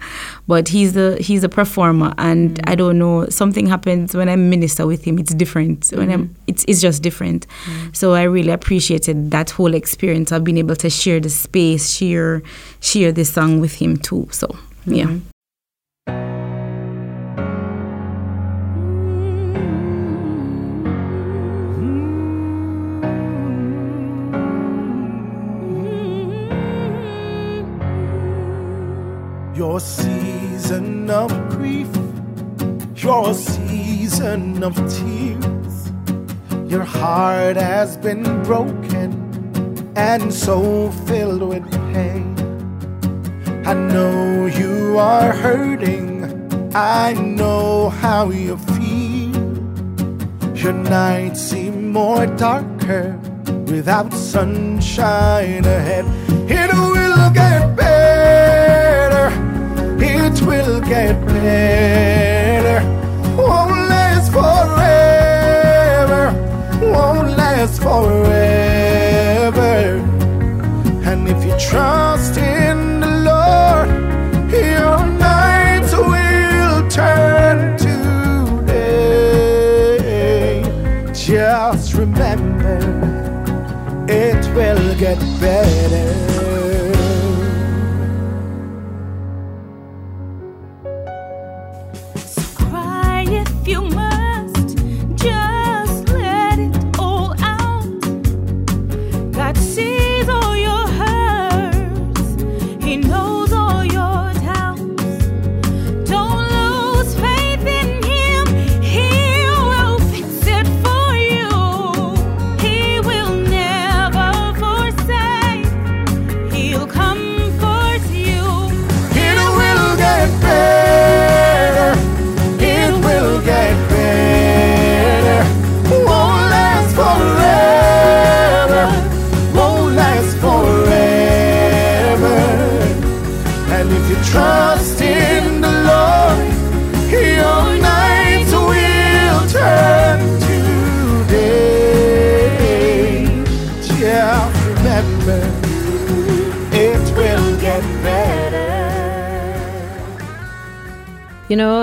but 0.47 0.69
he's 0.69 0.93
the 0.93 1.17
he's 1.21 1.41
the 1.41 1.49
performer, 1.49 2.13
and 2.19 2.59
mm. 2.59 2.71
I 2.71 2.75
don't 2.75 2.99
know. 2.99 3.27
Something 3.31 3.67
happens 3.67 4.15
when 4.15 4.29
I 4.29 4.37
minister 4.37 4.87
with 4.87 5.05
him. 5.05 5.19
It's 5.19 5.33
different. 5.33 5.89
When 5.89 6.11
I'm, 6.11 6.29
mm-hmm. 6.29 6.43
it's 6.47 6.67
it's 6.69 6.83
just 6.83 7.03
different. 7.03 7.47
Mm. 7.65 7.97
So 7.97 8.13
I 8.13 8.25
really 8.25 8.53
appreciated 8.53 9.31
that 9.31 9.51
whole 9.51 9.73
experience 9.73 10.33
of 10.33 10.45
being 10.45 10.59
able 10.59 10.77
to 10.77 10.91
share 10.91 11.19
the 11.19 11.31
space, 11.31 11.95
share 11.95 12.43
share 12.81 13.13
the 13.13 13.25
song 13.25 13.59
with 13.59 13.77
him 13.77 13.97
too. 13.97 14.29
So 14.33 14.55
yeah. 14.85 15.07
Mm-hmm. 15.07 15.32
Your 29.73 29.81
season 29.81 31.09
of 31.09 31.31
grief, 31.49 31.89
your 32.95 33.33
season 33.33 34.63
of 34.63 34.75
tears. 34.77 35.91
Your 36.71 36.85
heart 36.85 37.57
has 37.57 37.97
been 37.97 38.23
broken 38.43 39.11
and 39.97 40.31
so 40.31 40.91
filled 41.07 41.41
with 41.41 41.65
pain. 41.95 42.37
I 43.65 43.73
know 43.73 44.45
you 44.45 44.99
are 44.99 45.33
hurting, 45.33 46.75
I 46.75 47.15
know 47.15 47.89
how 47.89 48.29
you 48.29 48.59
feel. 48.77 50.55
Your 50.55 50.75
nights 50.75 51.41
seem 51.41 51.93
more 51.93 52.27
darker 52.27 53.19
without 53.69 54.13
sunshine 54.13 55.65
ahead. 55.65 56.05
It 56.47 56.71
will 56.75 57.31
get 57.31 57.75
better. 57.75 58.12
Will 60.47 60.81
get 60.81 61.15
better. 61.27 62.81
Won't 63.37 63.73
last 63.89 64.31
forever. 64.33 66.25
Won't 66.81 67.31
last 67.37 67.81
forever. 67.83 68.43
And 71.09 71.29
if 71.29 71.45
you 71.45 71.55
trust 71.59 72.37
in 72.37 73.01
the 73.01 73.13
Lord, 73.31 73.89
your 74.53 75.07
nights 75.07 75.93
will 75.95 76.89
turn 76.89 77.77
to 77.79 77.95
day. 78.67 79.93
Just 81.15 81.95
remember, 81.95 82.79
it 84.09 84.45
will 84.55 84.95
get 84.99 85.19
better. 85.41 86.12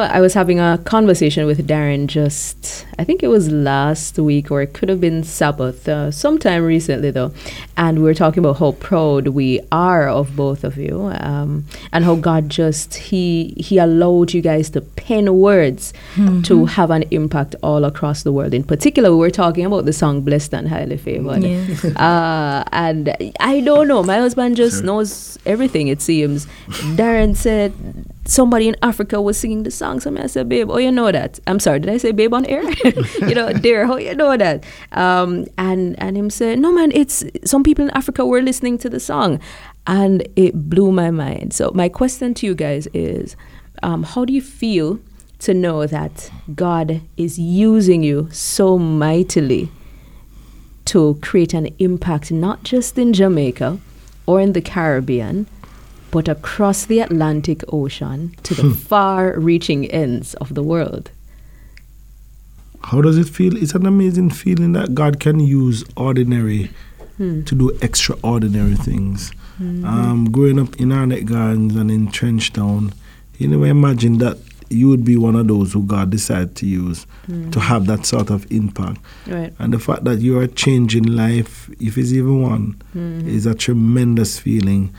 I 0.09 0.21
was 0.21 0.33
having 0.33 0.59
a 0.59 0.79
conversation 0.83 1.45
with 1.45 1.67
Darren 1.67 2.07
just, 2.07 2.85
I 2.97 3.03
think 3.03 3.23
it 3.23 3.27
was 3.27 3.51
last 3.51 4.17
week 4.17 4.51
or 4.51 4.61
it 4.61 4.73
could 4.73 4.89
have 4.89 4.99
been 4.99 5.23
Sabbath, 5.23 5.87
uh, 5.87 6.11
sometime 6.11 6.63
recently 6.63 7.11
though. 7.11 7.31
And 7.77 7.99
we 7.99 8.03
were 8.03 8.13
talking 8.13 8.39
about 8.39 8.57
how 8.57 8.73
proud 8.73 9.29
we 9.29 9.61
are 9.71 10.09
of 10.09 10.35
both 10.35 10.63
of 10.63 10.77
you 10.77 11.11
um, 11.19 11.65
and 11.93 12.03
how 12.03 12.15
God 12.15 12.49
just, 12.49 12.95
he, 12.95 13.53
he 13.57 13.77
allowed 13.77 14.33
you 14.33 14.41
guys 14.41 14.69
to 14.71 14.81
pen 14.81 15.33
words 15.35 15.93
to 16.43 16.65
have 16.65 16.91
an 16.91 17.03
impact 17.11 17.55
all 17.63 17.85
across 17.85 18.23
the 18.23 18.31
world. 18.31 18.53
In 18.53 18.63
particular, 18.63 19.11
we 19.11 19.17
were 19.17 19.29
talking 19.29 19.65
about 19.65 19.85
the 19.85 19.93
song 19.93 20.21
Blessed 20.21 20.53
and 20.53 20.67
Highly 20.67 20.97
Favored. 20.97 21.43
Yes. 21.43 21.85
Uh, 21.99 22.63
and 22.71 23.13
I 23.39 23.59
don't 23.59 23.87
know. 23.87 24.03
My 24.03 24.17
husband 24.17 24.55
just 24.55 24.83
knows 24.83 25.37
everything, 25.45 25.89
it 25.89 26.01
seems. 26.01 26.47
Darren 26.97 27.35
said 27.35 27.73
somebody 28.29 28.67
in 28.67 28.75
Africa 28.81 29.21
was 29.21 29.37
singing 29.37 29.63
the 29.63 29.71
song. 29.71 29.99
So 29.99 30.15
I 30.15 30.27
said, 30.27 30.47
babe, 30.47 30.69
oh, 30.69 30.77
you 30.77 30.91
know 30.91 31.11
that. 31.11 31.39
I'm 31.47 31.59
sorry, 31.59 31.79
did 31.79 31.89
I 31.89 31.97
say 31.97 32.11
babe 32.11 32.33
on 32.33 32.45
air? 32.45 32.63
you 33.21 33.33
know, 33.33 33.51
dear, 33.51 33.87
how 33.87 33.97
you 33.97 34.15
know 34.15 34.37
that? 34.37 34.63
Um, 34.91 35.45
and, 35.57 36.01
and 36.01 36.15
him 36.15 36.29
said, 36.29 36.59
no, 36.59 36.71
man, 36.71 36.91
it's 36.93 37.23
some 37.43 37.63
people 37.63 37.85
in 37.85 37.91
Africa 37.91 38.25
were 38.25 38.41
listening 38.41 38.77
to 38.79 38.89
the 38.89 38.99
song. 38.99 39.39
And 39.87 40.27
it 40.35 40.69
blew 40.69 40.91
my 40.91 41.09
mind. 41.09 41.53
So 41.53 41.71
my 41.73 41.89
question 41.89 42.33
to 42.35 42.45
you 42.45 42.53
guys 42.53 42.87
is, 42.93 43.35
um, 43.81 44.03
how 44.03 44.25
do 44.25 44.33
you 44.33 44.41
feel 44.41 44.99
to 45.39 45.53
know 45.53 45.87
that 45.87 46.29
God 46.53 47.01
is 47.17 47.39
using 47.39 48.03
you 48.03 48.29
so 48.31 48.77
mightily 48.77 49.71
to 50.85 51.17
create 51.21 51.53
an 51.53 51.69
impact 51.79 52.31
not 52.31 52.63
just 52.63 52.97
in 52.97 53.13
Jamaica 53.13 53.79
or 54.25 54.41
in 54.41 54.53
the 54.53 54.61
Caribbean, 54.61 55.47
but 56.11 56.27
across 56.27 56.85
the 56.85 56.99
Atlantic 56.99 57.63
Ocean 57.71 58.35
to 58.43 58.55
the 58.55 58.63
hmm. 58.63 58.71
far 58.71 59.39
reaching 59.39 59.85
ends 59.87 60.33
of 60.35 60.55
the 60.55 60.63
world. 60.63 61.11
How 62.81 63.01
does 63.01 63.17
it 63.17 63.27
feel? 63.27 63.55
It's 63.57 63.73
an 63.73 63.85
amazing 63.85 64.31
feeling 64.31 64.73
that 64.73 64.95
God 64.95 65.19
can 65.19 65.39
use 65.39 65.83
ordinary 65.97 66.71
hmm. 67.17 67.43
to 67.43 67.55
do 67.55 67.69
extraordinary 67.81 68.75
things. 68.75 69.31
Mm-hmm. 69.61 69.85
Um, 69.85 70.31
growing 70.31 70.57
up 70.57 70.79
in 70.79 70.91
Arnett 70.91 71.25
Gardens 71.25 71.75
and 71.75 71.91
in 71.91 72.07
Trenchtown, 72.07 72.93
you 73.37 73.49
never 73.49 73.65
imagined 73.65 74.21
that 74.21 74.37
you 74.69 74.87
would 74.87 75.03
be 75.03 75.17
one 75.17 75.35
of 75.35 75.47
those 75.47 75.73
who 75.73 75.83
God 75.83 76.11
decided 76.11 76.55
to 76.57 76.65
use 76.65 77.05
mm-hmm. 77.27 77.49
to 77.51 77.59
have 77.59 77.87
that 77.87 78.05
sort 78.05 78.29
of 78.29 78.49
impact. 78.51 79.01
Right. 79.27 79.53
And 79.59 79.73
the 79.73 79.79
fact 79.79 80.03
that 80.05 80.19
you 80.19 80.39
are 80.39 80.47
changing 80.47 81.03
life, 81.03 81.69
if 81.79 81.97
it's 81.97 82.11
even 82.11 82.41
one, 82.41 82.75
mm-hmm. 82.95 83.27
is 83.27 83.45
a 83.45 83.55
tremendous 83.55 84.39
feeling. 84.39 84.93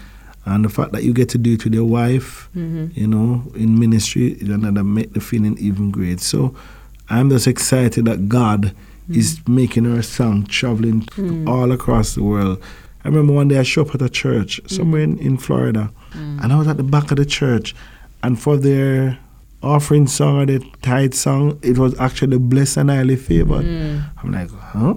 And 0.50 0.64
the 0.64 0.68
fact 0.68 0.90
that 0.92 1.04
you 1.04 1.12
get 1.12 1.28
to 1.30 1.38
do 1.38 1.52
it 1.54 1.64
with 1.64 1.74
your 1.74 1.84
wife, 1.84 2.48
mm-hmm. 2.56 2.88
you 2.92 3.06
know, 3.06 3.44
in 3.54 3.78
ministry, 3.78 4.32
is 4.32 4.48
another 4.48 4.82
make 4.82 5.12
the 5.12 5.20
feeling 5.20 5.56
even 5.58 5.92
great. 5.92 6.20
So 6.20 6.56
I'm 7.08 7.30
just 7.30 7.46
excited 7.46 8.04
that 8.06 8.28
God 8.28 8.62
mm-hmm. 8.62 9.14
is 9.14 9.40
making 9.46 9.86
our 9.86 10.02
song 10.02 10.46
traveling 10.46 11.02
mm-hmm. 11.02 11.48
all 11.48 11.70
across 11.70 12.16
the 12.16 12.24
world. 12.24 12.60
I 13.04 13.08
remember 13.08 13.32
one 13.32 13.46
day 13.46 13.58
I 13.58 13.62
showed 13.62 13.88
up 13.88 13.94
at 13.94 14.02
a 14.02 14.08
church 14.08 14.60
somewhere 14.66 15.02
in, 15.02 15.18
in 15.20 15.38
Florida, 15.38 15.90
mm. 16.10 16.42
and 16.42 16.52
I 16.52 16.58
was 16.58 16.66
at 16.66 16.76
the 16.76 16.82
back 16.82 17.10
of 17.12 17.16
the 17.16 17.24
church, 17.24 17.74
and 18.22 18.38
for 18.38 18.56
their 18.56 19.18
offering 19.62 20.06
song 20.06 20.38
or 20.40 20.46
the 20.46 20.58
tithe 20.82 21.12
song, 21.14 21.58
it 21.62 21.76
was 21.78 21.98
actually 22.00 22.38
blessed 22.38 22.78
and 22.78 22.90
highly 22.90 23.16
favored. 23.16 23.66
I'm 24.22 24.32
like, 24.32 24.50
huh? 24.50 24.94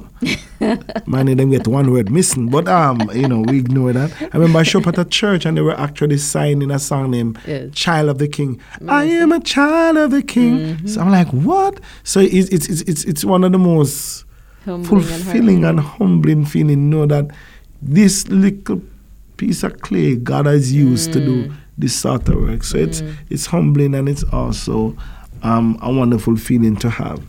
Many 1.05 1.33
of 1.33 1.37
them 1.37 1.51
get 1.51 1.67
one 1.67 1.91
word 1.91 2.09
missing, 2.09 2.49
but 2.49 2.67
um, 2.67 3.09
you 3.13 3.27
know, 3.27 3.41
we 3.41 3.59
ignore 3.59 3.91
that. 3.91 4.11
I 4.21 4.37
remember 4.37 4.59
I 4.59 4.63
showed 4.63 4.87
up 4.87 4.97
at 4.97 5.05
a 5.05 5.09
church 5.09 5.45
and 5.45 5.57
they 5.57 5.61
were 5.61 5.77
actually 5.77 6.17
signing 6.17 6.71
a 6.71 6.79
song 6.79 7.11
named 7.11 7.39
Yes. 7.45 7.73
"Child 7.73 8.09
of 8.09 8.17
the 8.19 8.27
King." 8.27 8.61
I 8.87 9.03
am 9.05 9.31
a 9.31 9.39
child 9.41 9.97
of 9.97 10.11
the 10.11 10.21
King. 10.21 10.87
So 10.87 11.01
I'm 11.01 11.11
like, 11.11 11.27
what? 11.29 11.79
So 12.03 12.19
it's 12.21 12.49
it's 12.49 12.67
it's 12.81 13.03
it's, 13.03 13.25
one 13.25 13.43
of 13.43 13.51
the 13.51 13.59
most 13.59 14.25
Humbling 14.65 14.79
and 14.79 15.07
fulfilling 15.07 15.65
and 15.65 15.79
humbling 15.81 16.45
feeling. 16.45 16.89
Know 16.89 17.05
that 17.05 17.31
this 17.81 18.27
little 18.29 18.81
piece 19.43 19.63
of 19.63 19.81
clay 19.81 20.15
God 20.15 20.45
has 20.45 20.71
used 20.71 21.11
to 21.13 21.19
do 21.19 21.53
this 21.77 21.93
sort 21.93 22.29
of 22.29 22.35
work. 22.35 22.63
So 22.63 22.77
it's 22.77 23.01
it's 23.29 23.45
humbling 23.47 23.93
and 23.93 24.07
it's 24.07 24.23
also 24.31 24.95
um, 25.41 25.77
a 25.81 25.91
wonderful 25.91 26.37
feeling 26.37 26.77
to 26.77 26.89
have. 26.89 27.21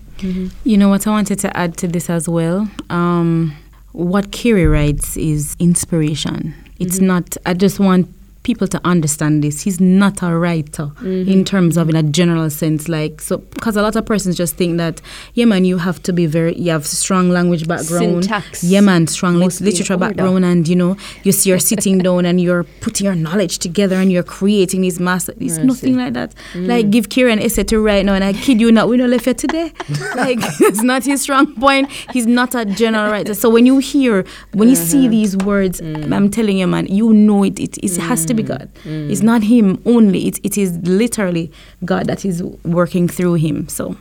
You 0.64 0.76
know 0.76 0.88
what 0.88 1.06
I 1.06 1.10
wanted 1.10 1.40
to 1.40 1.56
add 1.56 1.76
to 1.78 1.88
this 1.88 2.08
as 2.08 2.28
well? 2.28 2.68
Um, 2.88 3.54
what 3.92 4.30
Carey 4.30 4.66
writes 4.66 5.16
is 5.16 5.56
inspiration. 5.58 6.54
It's 6.78 7.00
not, 7.00 7.36
I 7.46 7.54
just 7.54 7.80
want 7.80 8.08
people 8.44 8.68
to 8.68 8.80
understand 8.84 9.42
this. 9.42 9.62
He's 9.62 9.80
not 9.80 10.22
a 10.22 10.36
writer 10.36 10.86
mm-hmm. 10.86 11.28
in 11.28 11.44
terms 11.44 11.76
of 11.76 11.88
in 11.88 11.96
a 11.96 12.02
general 12.02 12.48
sense. 12.50 12.88
Like, 12.88 13.20
so, 13.20 13.38
because 13.38 13.76
a 13.76 13.82
lot 13.82 13.96
of 13.96 14.06
persons 14.06 14.36
just 14.36 14.54
think 14.54 14.76
that, 14.76 15.00
yeah, 15.32 15.46
man, 15.46 15.64
you 15.64 15.78
have 15.78 16.00
to 16.04 16.12
be 16.12 16.26
very, 16.26 16.56
you 16.56 16.70
have 16.70 16.86
strong 16.86 17.30
language 17.30 17.66
background. 17.66 18.24
Syntax 18.24 18.62
Yeah, 18.62 18.80
man, 18.80 19.06
strong 19.08 19.34
lit- 19.34 19.46
must 19.46 19.60
be 19.60 19.66
in 19.66 19.72
literature 19.72 19.94
order. 19.94 20.06
background. 20.08 20.44
And, 20.44 20.68
you 20.68 20.76
know, 20.76 20.96
you 21.24 21.32
see 21.32 21.50
you're 21.50 21.58
sitting 21.58 21.98
down 22.06 22.26
and 22.26 22.40
you're 22.40 22.64
putting 22.80 23.06
your 23.06 23.14
knowledge 23.14 23.58
together 23.58 23.96
and 23.96 24.12
you're 24.12 24.22
creating 24.22 24.82
these 24.82 25.00
master. 25.00 25.32
It's 25.32 25.56
Mercy. 25.56 25.64
nothing 25.64 25.96
like 25.96 26.12
that. 26.12 26.34
Mm. 26.52 26.68
Like, 26.68 26.90
give 26.90 27.08
Carey 27.08 27.32
an 27.32 27.40
essay 27.40 27.64
to 27.64 27.80
write 27.80 28.04
now, 28.04 28.14
and 28.14 28.22
I 28.22 28.34
kid 28.34 28.60
you 28.60 28.70
not, 28.70 28.88
we 28.88 28.98
don't 28.98 29.10
left 29.10 29.24
here 29.24 29.34
today. 29.34 29.72
like, 30.14 30.38
it's 30.60 30.82
not 30.82 31.04
his 31.04 31.22
strong 31.22 31.54
point. 31.54 31.90
He's 32.12 32.26
not 32.26 32.54
a 32.54 32.66
general 32.66 33.10
writer. 33.10 33.32
So 33.32 33.48
when 33.48 33.64
you 33.64 33.78
hear, 33.78 34.24
when 34.52 34.68
you 34.68 34.76
see 34.76 35.02
mm-hmm. 35.02 35.10
these 35.10 35.36
words, 35.38 35.80
mm. 35.80 36.14
I'm 36.14 36.30
telling 36.30 36.58
you, 36.58 36.66
man, 36.66 36.86
you 36.86 37.12
know 37.14 37.42
it. 37.42 37.58
It, 37.58 37.78
it 37.78 37.96
has 37.96 38.26
to 38.26 38.33
be 38.34 38.42
mm. 38.42 38.48
God. 38.48 38.70
Mm. 38.84 39.10
It's 39.10 39.22
not 39.22 39.42
him 39.42 39.82
only. 39.86 40.28
It, 40.28 40.40
it 40.42 40.58
is 40.58 40.76
literally 40.78 41.50
God 41.84 42.06
that 42.06 42.24
is 42.24 42.42
working 42.64 43.08
through 43.08 43.34
him. 43.34 43.68
So. 43.68 43.96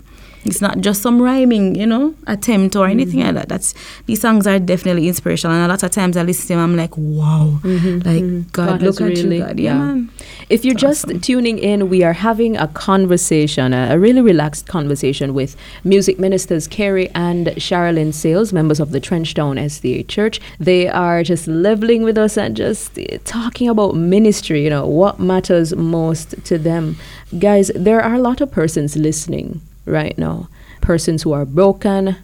It's 0.46 0.62
not 0.62 0.80
just 0.80 1.02
some 1.02 1.22
rhyming, 1.22 1.76
you 1.76 1.86
know, 1.86 2.16
attempt 2.28 2.76
or 2.76 2.88
anything 2.88 3.20
mm-hmm. 3.20 3.36
like 3.36 3.36
that. 3.36 3.50
That's 3.50 3.74
these 4.06 4.22
songs 4.22 4.46
are 4.46 4.60
definitely 4.60 5.08
inspirational, 5.08 5.56
and 5.56 5.66
a 5.66 5.68
lot 5.68 5.84
of 5.84 5.92
times 5.92 6.18
I 6.18 6.24
listen 6.24 6.48
to 6.48 6.54
them, 6.54 6.60
I'm 6.60 6.76
like, 6.78 6.98
wow, 6.98 7.60
mm-hmm. 7.62 8.00
like 8.00 8.24
mm-hmm. 8.24 8.50
God, 8.52 8.68
God 8.68 8.82
look 8.82 9.02
at 9.02 9.08
really- 9.08 9.38
you, 9.38 9.46
God, 9.46 9.60
yeah, 9.60 9.72
yeah. 9.72 9.78
man. 9.78 10.12
If 10.50 10.66
you're 10.66 10.74
It's 10.74 10.82
just 10.82 11.06
awesome. 11.06 11.22
tuning 11.22 11.58
in, 11.58 11.90
we 11.90 12.04
are 12.04 12.14
having 12.14 12.58
a 12.58 12.68
conversation, 12.68 13.74
a, 13.74 13.94
a 13.94 14.00
really 14.00 14.22
relaxed 14.22 14.68
conversation 14.68 15.34
with 15.34 15.56
music 15.84 16.20
ministers 16.20 16.68
Carey 16.68 17.10
and 17.16 17.48
Sharilyn 17.48 18.14
Sayles, 18.14 18.52
members 18.52 18.80
of 18.80 18.92
the 18.92 19.00
Trenchtown 19.00 19.60
SDA 19.60 20.08
Church. 20.08 20.40
They 20.60 20.88
are 20.88 21.24
just 21.24 21.48
leveling 21.48 22.04
with 22.04 22.18
us 22.18 22.38
and 22.38 22.56
just 22.56 22.98
eh, 23.00 23.18
talking 23.24 23.70
about 23.70 23.96
ministry, 23.96 24.64
you 24.64 24.70
know, 24.70 24.86
what 24.86 25.20
matters 25.20 25.76
most 25.76 26.44
to 26.46 26.58
them. 26.58 26.98
Guys, 27.40 27.72
there 27.74 28.02
are 28.02 28.14
a 28.14 28.20
lot 28.20 28.42
of 28.42 28.52
persons 28.52 28.96
listening 28.98 29.62
right 29.86 30.18
now, 30.18 30.48
persons 30.82 31.24
who 31.24 31.32
are 31.32 31.46
broken, 31.46 32.16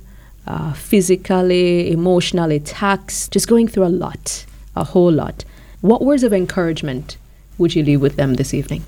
uh, 0.47 0.73
physically, 0.73 1.91
emotionally 1.91 2.59
taxed, 2.59 3.31
just 3.31 3.47
going 3.47 3.67
through 3.67 3.85
a 3.85 3.95
lot, 4.05 4.45
a 4.75 4.83
whole 4.83 5.11
lot. 5.11 5.45
What 5.81 6.01
words 6.01 6.23
of 6.23 6.33
encouragement 6.33 7.17
would 7.57 7.75
you 7.75 7.83
leave 7.83 8.01
with 8.01 8.15
them 8.15 8.35
this 8.35 8.53
evening? 8.53 8.83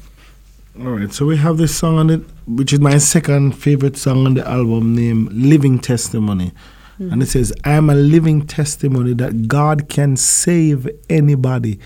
All 0.80 0.92
right, 0.92 1.12
so 1.12 1.26
we 1.26 1.38
have 1.38 1.58
this 1.58 1.76
song 1.76 1.98
on 1.98 2.10
it, 2.10 2.22
which 2.48 2.72
is 2.74 2.80
my 2.80 2.98
second 2.98 3.52
favorite 3.54 3.98
song 3.98 4.26
on 4.26 4.34
the 4.36 4.48
album, 4.48 4.96
named 4.96 5.32
"Living 5.34 5.80
Testimony," 5.80 6.54
and 6.98 7.22
it 7.22 7.28
says, 7.28 7.52
"I 7.66 7.72
am 7.72 7.90
a 7.90 7.96
living 7.96 8.48
testimony 8.48 9.14
that 9.16 9.48
God 9.48 9.90
can 9.90 10.16
save 10.16 10.88
anybody 11.10 11.78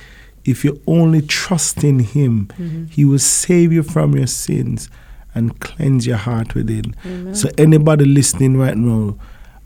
if 0.44 0.64
you 0.64 0.80
only 0.86 1.24
trust 1.24 1.84
in 1.84 2.00
Him. 2.00 2.50
He 2.92 3.04
will 3.06 3.20
save 3.20 3.74
you 3.74 3.82
from 3.82 4.16
your 4.16 4.28
sins 4.28 4.88
and 5.36 5.60
cleanse 5.60 6.08
your 6.08 6.18
heart 6.18 6.56
within." 6.56 6.96
So, 7.36 7.50
anybody 7.58 8.06
listening 8.06 8.58
right 8.58 8.78
now, 8.78 9.18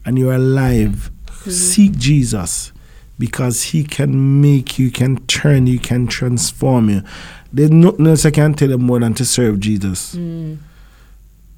and 0.05 0.17
you're 0.19 0.34
alive, 0.34 1.12
mm-hmm. 1.25 1.51
seek 1.51 1.97
Jesus 1.97 2.73
because 3.19 3.63
he 3.63 3.84
can 3.84 4.41
make 4.41 4.79
you, 4.79 4.89
can 4.89 5.17
turn 5.27 5.67
you, 5.67 5.77
can 5.77 6.08
transform 6.08 6.89
you. 6.89 7.03
There's 7.51 7.69
nothing 7.69 8.08
else 8.08 8.25
I 8.25 8.32
can 8.32 8.53
tell 8.53 8.69
you 8.69 8.77
more 8.77 8.99
than 8.99 9.13
to 9.15 9.25
serve 9.25 9.60
Jesus. 9.60 10.15
Mm. 10.15 10.58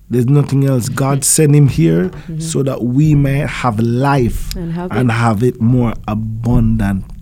There's 0.09 0.25
nothing 0.27 0.65
else. 0.65 0.85
Mm-hmm. 0.85 0.95
God 0.95 1.23
sent 1.23 1.55
him 1.55 1.67
here 1.67 2.09
mm-hmm. 2.09 2.39
so 2.39 2.63
that 2.63 2.83
we 2.83 3.15
may 3.15 3.39
have 3.39 3.79
life 3.79 4.53
And 4.55 4.73
have 4.73 4.91
and 4.91 5.09
it. 5.09 5.13
have 5.13 5.43
it 5.43 5.61
more 5.61 5.93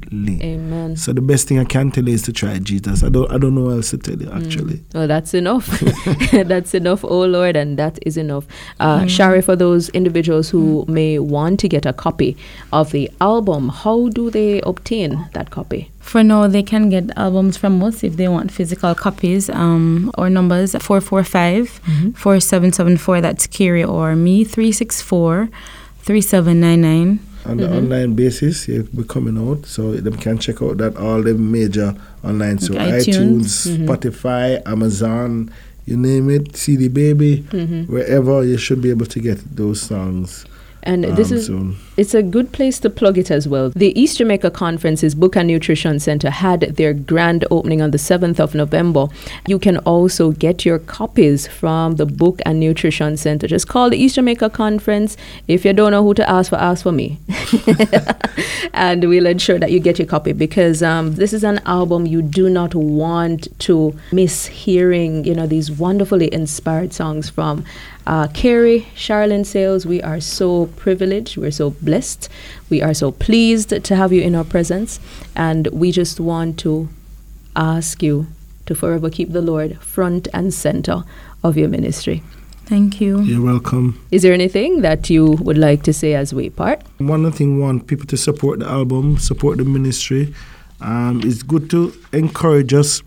abundantly. 0.09 0.43
Amen. 0.43 0.95
So 0.95 1.13
the 1.13 1.21
best 1.21 1.47
thing 1.47 1.59
I 1.59 1.65
can 1.65 1.91
tell 1.91 2.07
you 2.07 2.13
is 2.13 2.21
to 2.23 2.33
try 2.33 2.57
Jesus. 2.59 3.03
I 3.03 3.09
don't 3.09 3.29
I 3.31 3.37
don't 3.37 3.55
know 3.55 3.63
what 3.63 3.75
else 3.75 3.91
to 3.91 3.97
tell 3.97 4.17
you 4.19 4.29
actually. 4.31 4.81
Well, 4.93 5.07
that's 5.07 5.33
enough. 5.33 5.67
that's 6.31 6.73
enough, 6.73 7.03
oh 7.03 7.25
Lord, 7.25 7.55
and 7.55 7.77
that 7.77 7.99
is 8.05 8.17
enough. 8.17 8.45
Uh, 8.79 9.05
Shari, 9.07 9.41
for 9.41 9.55
those 9.55 9.89
individuals 9.89 10.49
who 10.49 10.85
may 10.87 11.19
want 11.19 11.59
to 11.61 11.69
get 11.69 11.85
a 11.85 11.93
copy 11.93 12.37
of 12.73 12.91
the 12.91 13.09
album, 13.21 13.69
how 13.69 14.09
do 14.09 14.29
they 14.29 14.61
obtain 14.61 15.27
that 15.33 15.51
copy? 15.51 15.91
For 15.99 16.23
now, 16.23 16.47
they 16.47 16.63
can 16.63 16.89
get 16.89 17.15
albums 17.17 17.57
from 17.57 17.83
us 17.83 18.03
if 18.03 18.17
they 18.17 18.27
want 18.27 18.51
physical 18.51 18.95
copies. 18.95 19.47
Um, 19.49 20.11
our 20.17 20.29
numbers 20.29 20.71
445 20.71 21.69
4774, 22.15 23.21
that's 23.21 23.45
Carey 23.45 23.83
or 23.83 24.15
me, 24.15 24.43
364 24.43 25.49
3799. 26.01 27.28
On 27.45 27.57
the 27.57 27.63
mm-hmm. 27.63 27.77
online 27.77 28.13
basis, 28.15 28.67
yeah, 28.67 28.81
we're 28.93 29.03
coming 29.05 29.37
out, 29.37 29.65
so 29.65 29.93
them 29.93 30.17
can 30.17 30.37
check 30.37 30.61
out 30.61 30.77
that 30.77 30.97
all 30.97 31.23
the 31.23 31.33
major 31.33 31.95
online, 32.23 32.59
so 32.59 32.73
Okay, 32.73 32.99
iTunes, 32.99 33.07
iTunes. 33.07 33.67
Mm-hmm. 33.67 33.89
Spotify, 33.89 34.61
Amazon, 34.67 35.51
you 35.85 35.97
name 35.97 36.29
it, 36.29 36.55
CD 36.55 36.89
Baby, 36.89 37.45
mm-hmm. 37.49 37.91
wherever 37.91 38.43
you 38.43 38.57
should 38.57 38.81
be 38.81 38.89
able 38.89 39.05
to 39.07 39.19
get 39.19 39.37
those 39.55 39.81
songs. 39.81 40.45
And 40.83 41.03
this 41.03 41.31
um, 41.31 41.37
is 41.37 41.45
soon. 41.47 41.77
it's 41.97 42.13
a 42.13 42.23
good 42.23 42.51
place 42.51 42.79
to 42.79 42.89
plug 42.89 43.17
it 43.17 43.29
as 43.29 43.47
well. 43.47 43.69
The 43.71 43.99
East 43.99 44.17
Jamaica 44.17 44.51
Conference's 44.51 45.13
Book 45.13 45.35
and 45.35 45.47
Nutrition 45.47 45.99
Center 45.99 46.29
had 46.29 46.61
their 46.61 46.93
grand 46.93 47.45
opening 47.51 47.81
on 47.81 47.91
the 47.91 47.97
7th 47.97 48.39
of 48.39 48.55
November. 48.55 49.07
You 49.47 49.59
can 49.59 49.77
also 49.79 50.31
get 50.31 50.65
your 50.65 50.79
copies 50.79 51.47
from 51.47 51.97
the 51.97 52.05
Book 52.05 52.39
and 52.45 52.59
Nutrition 52.59 53.17
Center. 53.17 53.47
Just 53.47 53.67
call 53.67 53.89
the 53.89 53.97
East 53.97 54.15
Jamaica 54.15 54.49
Conference. 54.51 55.17
If 55.47 55.65
you 55.65 55.73
don't 55.73 55.91
know 55.91 56.03
who 56.03 56.13
to 56.13 56.29
ask 56.29 56.49
for, 56.49 56.55
ask 56.55 56.83
for 56.83 56.91
me. 56.91 57.17
and 58.73 59.07
we'll 59.07 59.25
ensure 59.25 59.59
that 59.59 59.71
you 59.71 59.79
get 59.79 59.99
your 59.99 60.07
copy 60.07 60.31
because 60.31 60.81
um, 60.81 61.15
this 61.15 61.33
is 61.33 61.43
an 61.43 61.59
album 61.65 62.05
you 62.05 62.21
do 62.21 62.49
not 62.49 62.73
want 62.73 63.47
to 63.59 63.97
miss 64.11 64.45
hearing, 64.45 65.25
you 65.25 65.35
know, 65.35 65.47
these 65.47 65.71
wonderfully 65.71 66.33
inspired 66.33 66.93
songs 66.93 67.29
from 67.29 67.65
uh, 68.09 68.27
Carey, 68.29 68.87
Sharilyn 68.95 69.45
Sayles, 69.45 69.85
we 69.85 70.01
are 70.01 70.19
so 70.19 70.65
privileged, 70.65 71.37
we're 71.37 71.51
so 71.51 71.69
blessed, 71.69 72.27
we 72.67 72.81
are 72.81 72.95
so 72.95 73.11
pleased 73.11 73.69
to 73.69 73.95
have 73.95 74.11
you 74.11 74.23
in 74.23 74.33
our 74.33 74.43
presence, 74.43 74.99
and 75.35 75.67
we 75.67 75.91
just 75.91 76.19
want 76.19 76.57
to 76.61 76.89
ask 77.55 78.01
you 78.01 78.25
to 78.65 78.73
forever 78.73 79.11
keep 79.11 79.31
the 79.31 79.43
Lord 79.43 79.79
front 79.79 80.27
and 80.33 80.51
center 80.51 81.03
of 81.43 81.55
your 81.55 81.69
ministry. 81.69 82.23
Thank 82.65 82.99
you. 82.99 83.21
You're 83.21 83.45
welcome. 83.45 84.03
Is 84.09 84.23
there 84.23 84.33
anything 84.33 84.81
that 84.81 85.11
you 85.11 85.33
would 85.41 85.59
like 85.59 85.83
to 85.83 85.93
say 85.93 86.15
as 86.15 86.33
we 86.33 86.49
part? 86.49 86.81
One 86.97 87.27
other 87.27 87.35
thing, 87.35 87.57
we 87.57 87.61
want 87.61 87.85
people 87.85 88.07
to 88.07 88.17
support 88.17 88.57
the 88.57 88.65
album, 88.67 89.19
support 89.19 89.59
the 89.59 89.65
ministry. 89.65 90.33
Um, 90.81 91.21
it's 91.23 91.43
good 91.43 91.69
to 91.69 91.93
encourage 92.11 92.73
us, 92.73 93.03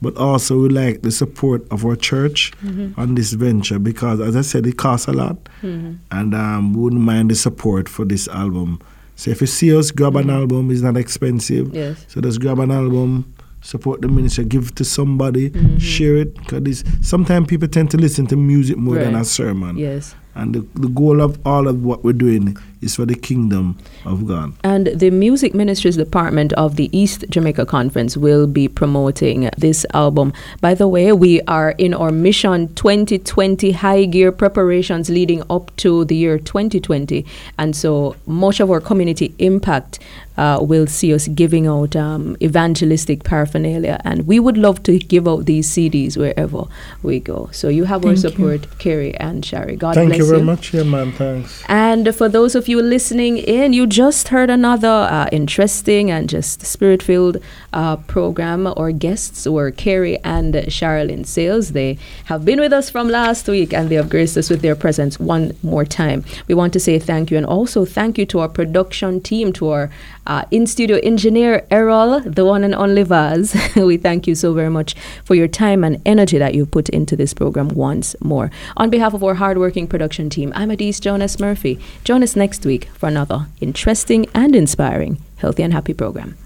but 0.00 0.16
also 0.16 0.58
we 0.60 0.68
like 0.68 1.02
the 1.02 1.10
support 1.10 1.66
of 1.70 1.84
our 1.84 1.96
church 1.96 2.52
mm-hmm. 2.62 2.98
on 3.00 3.14
this 3.14 3.32
venture 3.32 3.78
because, 3.78 4.20
as 4.20 4.36
I 4.36 4.42
said, 4.42 4.66
it 4.66 4.76
costs 4.76 5.08
a 5.08 5.12
lot, 5.12 5.36
mm-hmm. 5.62 5.94
and 6.10 6.34
um, 6.34 6.74
we 6.74 6.82
wouldn't 6.82 7.02
mind 7.02 7.30
the 7.30 7.34
support 7.34 7.88
for 7.88 8.04
this 8.04 8.28
album. 8.28 8.80
So 9.16 9.32
if 9.32 9.40
you 9.40 9.48
see 9.48 9.76
us, 9.76 9.90
grab 9.90 10.14
an 10.14 10.28
mm-hmm. 10.28 10.30
album. 10.30 10.70
It's 10.70 10.80
not 10.80 10.96
expensive. 10.96 11.74
Yes. 11.74 12.04
So 12.06 12.20
just 12.20 12.40
grab 12.40 12.60
an 12.60 12.70
album, 12.70 13.34
support 13.62 14.00
the 14.00 14.06
ministry, 14.06 14.44
give 14.44 14.68
it 14.68 14.76
to 14.76 14.84
somebody, 14.84 15.50
share 15.80 16.16
it. 16.16 16.36
Because 16.36 16.84
sometimes 17.02 17.48
people 17.48 17.66
tend 17.66 17.90
to 17.90 17.96
listen 17.96 18.28
to 18.28 18.36
music 18.36 18.76
more 18.76 18.94
than 18.94 19.14
Right. 19.14 19.22
a 19.22 19.24
sermon. 19.24 19.76
Yes. 19.76 20.14
And 20.36 20.54
the, 20.54 20.60
the 20.80 20.88
goal 20.88 21.20
of 21.20 21.44
all 21.44 21.66
of 21.66 21.84
what 21.84 22.04
we're 22.04 22.12
doing 22.12 22.56
is 22.80 22.96
for 22.96 23.06
the 23.06 23.14
kingdom 23.14 23.78
of 24.04 24.26
God. 24.26 24.52
And 24.64 24.88
the 24.88 25.10
Music 25.10 25.54
Ministries 25.54 25.96
Department 25.96 26.52
of 26.54 26.76
the 26.76 26.88
East 26.96 27.24
Jamaica 27.28 27.66
Conference 27.66 28.16
will 28.16 28.46
be 28.46 28.68
promoting 28.68 29.50
this 29.56 29.84
album. 29.94 30.32
By 30.60 30.74
the 30.74 30.88
way, 30.88 31.12
we 31.12 31.40
are 31.42 31.70
in 31.78 31.94
our 31.94 32.10
Mission 32.10 32.72
2020 32.74 33.72
high 33.72 34.04
gear 34.04 34.32
preparations 34.32 35.10
leading 35.10 35.42
up 35.50 35.74
to 35.76 36.04
the 36.04 36.16
year 36.16 36.38
2020. 36.38 37.24
And 37.58 37.74
so 37.74 38.16
much 38.26 38.60
of 38.60 38.70
our 38.70 38.80
community 38.80 39.34
impact 39.38 39.98
uh, 40.38 40.58
will 40.60 40.86
see 40.86 41.12
us 41.12 41.26
giving 41.28 41.66
out 41.66 41.96
um, 41.96 42.36
evangelistic 42.40 43.24
paraphernalia. 43.24 44.00
And 44.04 44.26
we 44.26 44.38
would 44.38 44.56
love 44.56 44.82
to 44.84 44.98
give 44.98 45.26
out 45.26 45.46
these 45.46 45.68
CDs 45.68 46.16
wherever 46.16 46.64
we 47.02 47.18
go. 47.18 47.48
So 47.52 47.68
you 47.68 47.84
have 47.84 48.04
our 48.04 48.14
Thank 48.14 48.22
you. 48.22 48.30
support, 48.30 48.78
Carey 48.78 49.16
and 49.16 49.44
Shari. 49.44 49.74
God 49.76 49.94
Thank 49.94 50.10
bless 50.10 50.18
you 50.18 50.24
Thank 50.24 50.30
you 50.30 50.36
very 50.36 50.42
much. 50.44 50.72
Yeah, 50.72 50.84
man. 50.84 51.12
Thanks. 51.12 51.64
and 51.68 52.14
for 52.14 52.28
those 52.28 52.54
of 52.54 52.67
if 52.68 52.72
you're 52.72 52.82
listening 52.82 53.38
in, 53.38 53.72
you 53.72 53.86
just 53.86 54.28
heard 54.28 54.50
another 54.50 54.88
uh, 54.88 55.26
interesting 55.32 56.10
and 56.10 56.28
just 56.28 56.66
spirit 56.66 57.02
filled 57.02 57.38
uh, 57.72 57.96
program. 57.96 58.66
Our 58.66 58.92
guests 58.92 59.48
were 59.48 59.70
Carey 59.70 60.18
and 60.22 60.52
Sharilyn 60.52 61.24
Sayles. 61.24 61.72
They 61.72 61.96
have 62.26 62.44
been 62.44 62.60
with 62.60 62.74
us 62.74 62.90
from 62.90 63.08
last 63.08 63.48
week 63.48 63.72
and 63.72 63.88
they 63.88 63.94
have 63.94 64.10
graced 64.10 64.36
us 64.36 64.50
with 64.50 64.60
their 64.60 64.76
presence 64.76 65.18
one 65.18 65.56
more 65.62 65.86
time. 65.86 66.26
We 66.46 66.54
want 66.54 66.74
to 66.74 66.80
say 66.80 66.98
thank 66.98 67.30
you 67.30 67.38
and 67.38 67.46
also 67.46 67.86
thank 67.86 68.18
you 68.18 68.26
to 68.26 68.40
our 68.40 68.50
production 68.50 69.22
team, 69.22 69.50
to 69.54 69.70
our 69.70 69.90
uh, 70.28 70.44
in 70.50 70.66
studio 70.66 70.98
engineer, 70.98 71.66
Errol, 71.70 72.20
the 72.20 72.44
one 72.44 72.62
and 72.62 72.74
only 72.74 73.02
Vaz. 73.02 73.56
we 73.76 73.96
thank 73.96 74.26
you 74.26 74.34
so 74.34 74.52
very 74.52 74.68
much 74.68 74.94
for 75.24 75.34
your 75.34 75.48
time 75.48 75.82
and 75.82 76.02
energy 76.04 76.36
that 76.36 76.54
you 76.54 76.66
put 76.66 76.90
into 76.90 77.16
this 77.16 77.32
program 77.32 77.68
once 77.68 78.14
more. 78.20 78.50
On 78.76 78.90
behalf 78.90 79.14
of 79.14 79.24
our 79.24 79.34
hardworking 79.34 79.86
production 79.88 80.28
team, 80.28 80.52
I'm 80.54 80.70
Adise 80.70 81.00
Jonas 81.00 81.40
Murphy. 81.40 81.80
Join 82.04 82.22
us 82.22 82.36
next 82.36 82.57
next 82.58 82.66
week 82.66 82.88
for 82.98 83.06
another 83.08 83.46
interesting 83.60 84.26
and 84.34 84.56
inspiring 84.56 85.16
Healthy 85.36 85.62
and 85.62 85.72
Happy 85.72 85.94
program. 85.94 86.36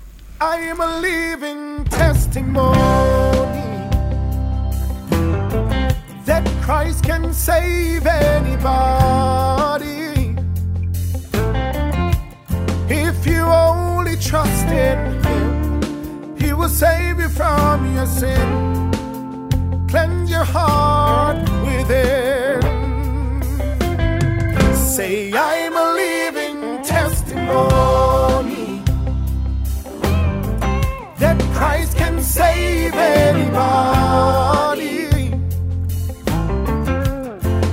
I 0.42 0.57
am 0.57 0.79
a 0.79 1.01
living 1.01 1.85
testimony 1.85 2.77
that 6.27 6.44
Christ 6.61 7.05
can 7.05 7.33
save 7.33 8.07
anybody. 8.07 8.92
If 12.90 13.27
you 13.27 13.40
only 13.40 14.16
trust 14.16 14.66
in 14.66 15.22
Him, 15.25 16.37
He 16.37 16.53
will 16.53 16.68
save 16.68 17.20
you 17.20 17.31
from 17.31 17.94
your 17.94 18.07
sin. 18.07 18.90
Cleanse 19.88 20.31
your 20.31 20.44
heart 20.44 21.40
within. 21.64 22.61
Say, 24.75 25.33
I 25.33 25.62
anybody. 33.29 34.99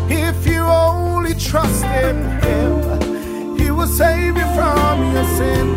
If 0.10 0.38
you 0.48 0.62
only 0.62 1.34
trust 1.36 1.84
in 1.86 2.18
Him, 2.46 3.58
He 3.58 3.72
will 3.72 3.88
save 3.88 4.36
you 4.38 4.48
from 4.58 4.96
your 5.13 5.28
sin. 5.38 5.68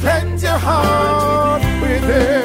Cleanse 0.00 0.42
your 0.42 0.58
heart 0.58 1.62
with 1.82 2.04
Him. 2.04 2.43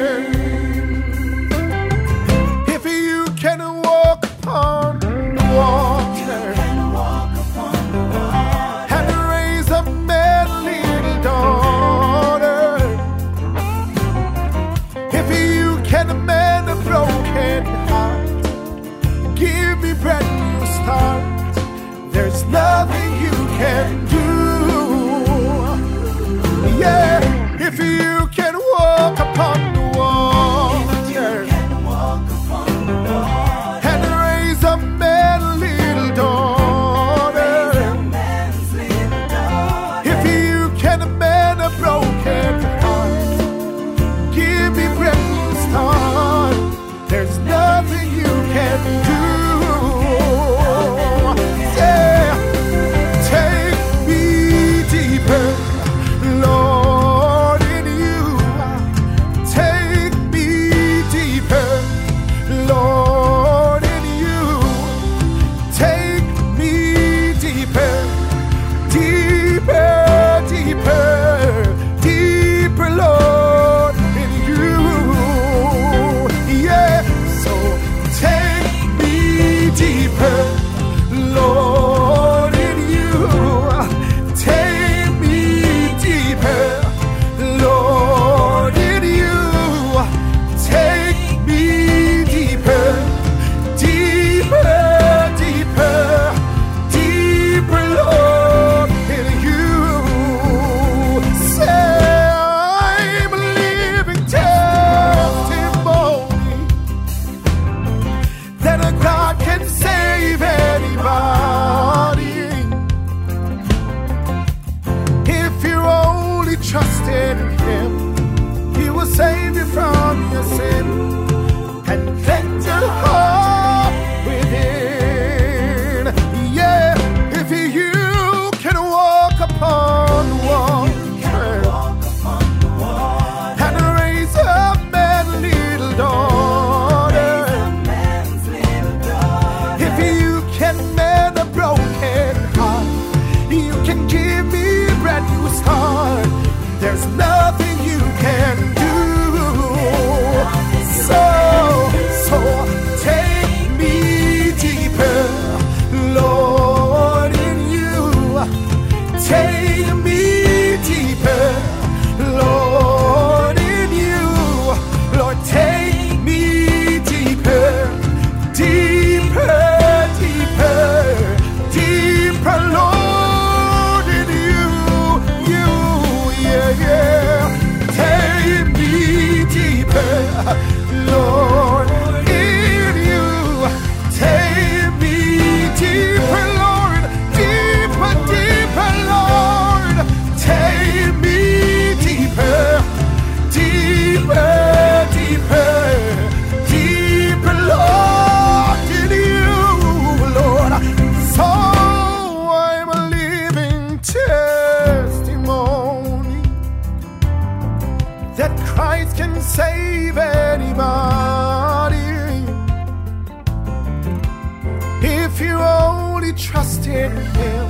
in 217.10 217.26
Him. 217.42 217.66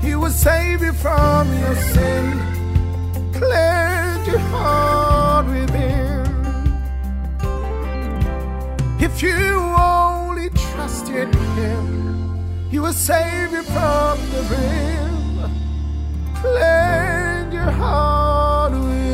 He 0.00 0.14
will 0.14 0.30
save 0.30 0.82
you 0.82 0.92
from 0.92 1.48
your 1.58 1.76
sin, 1.76 2.24
cleanse 3.32 4.26
your 4.26 4.44
heart 4.52 5.46
within. 5.46 6.26
If 9.00 9.22
you 9.22 9.38
only 9.78 10.50
trust 10.50 11.08
in 11.08 11.32
Him, 11.58 11.86
He 12.70 12.78
will 12.78 12.92
save 12.92 13.52
you 13.52 13.62
from 13.62 14.18
the 14.32 14.42
rim, 14.50 15.14
cleanse 16.34 17.54
your 17.54 17.70
heart 17.82 18.72
within. 18.72 19.09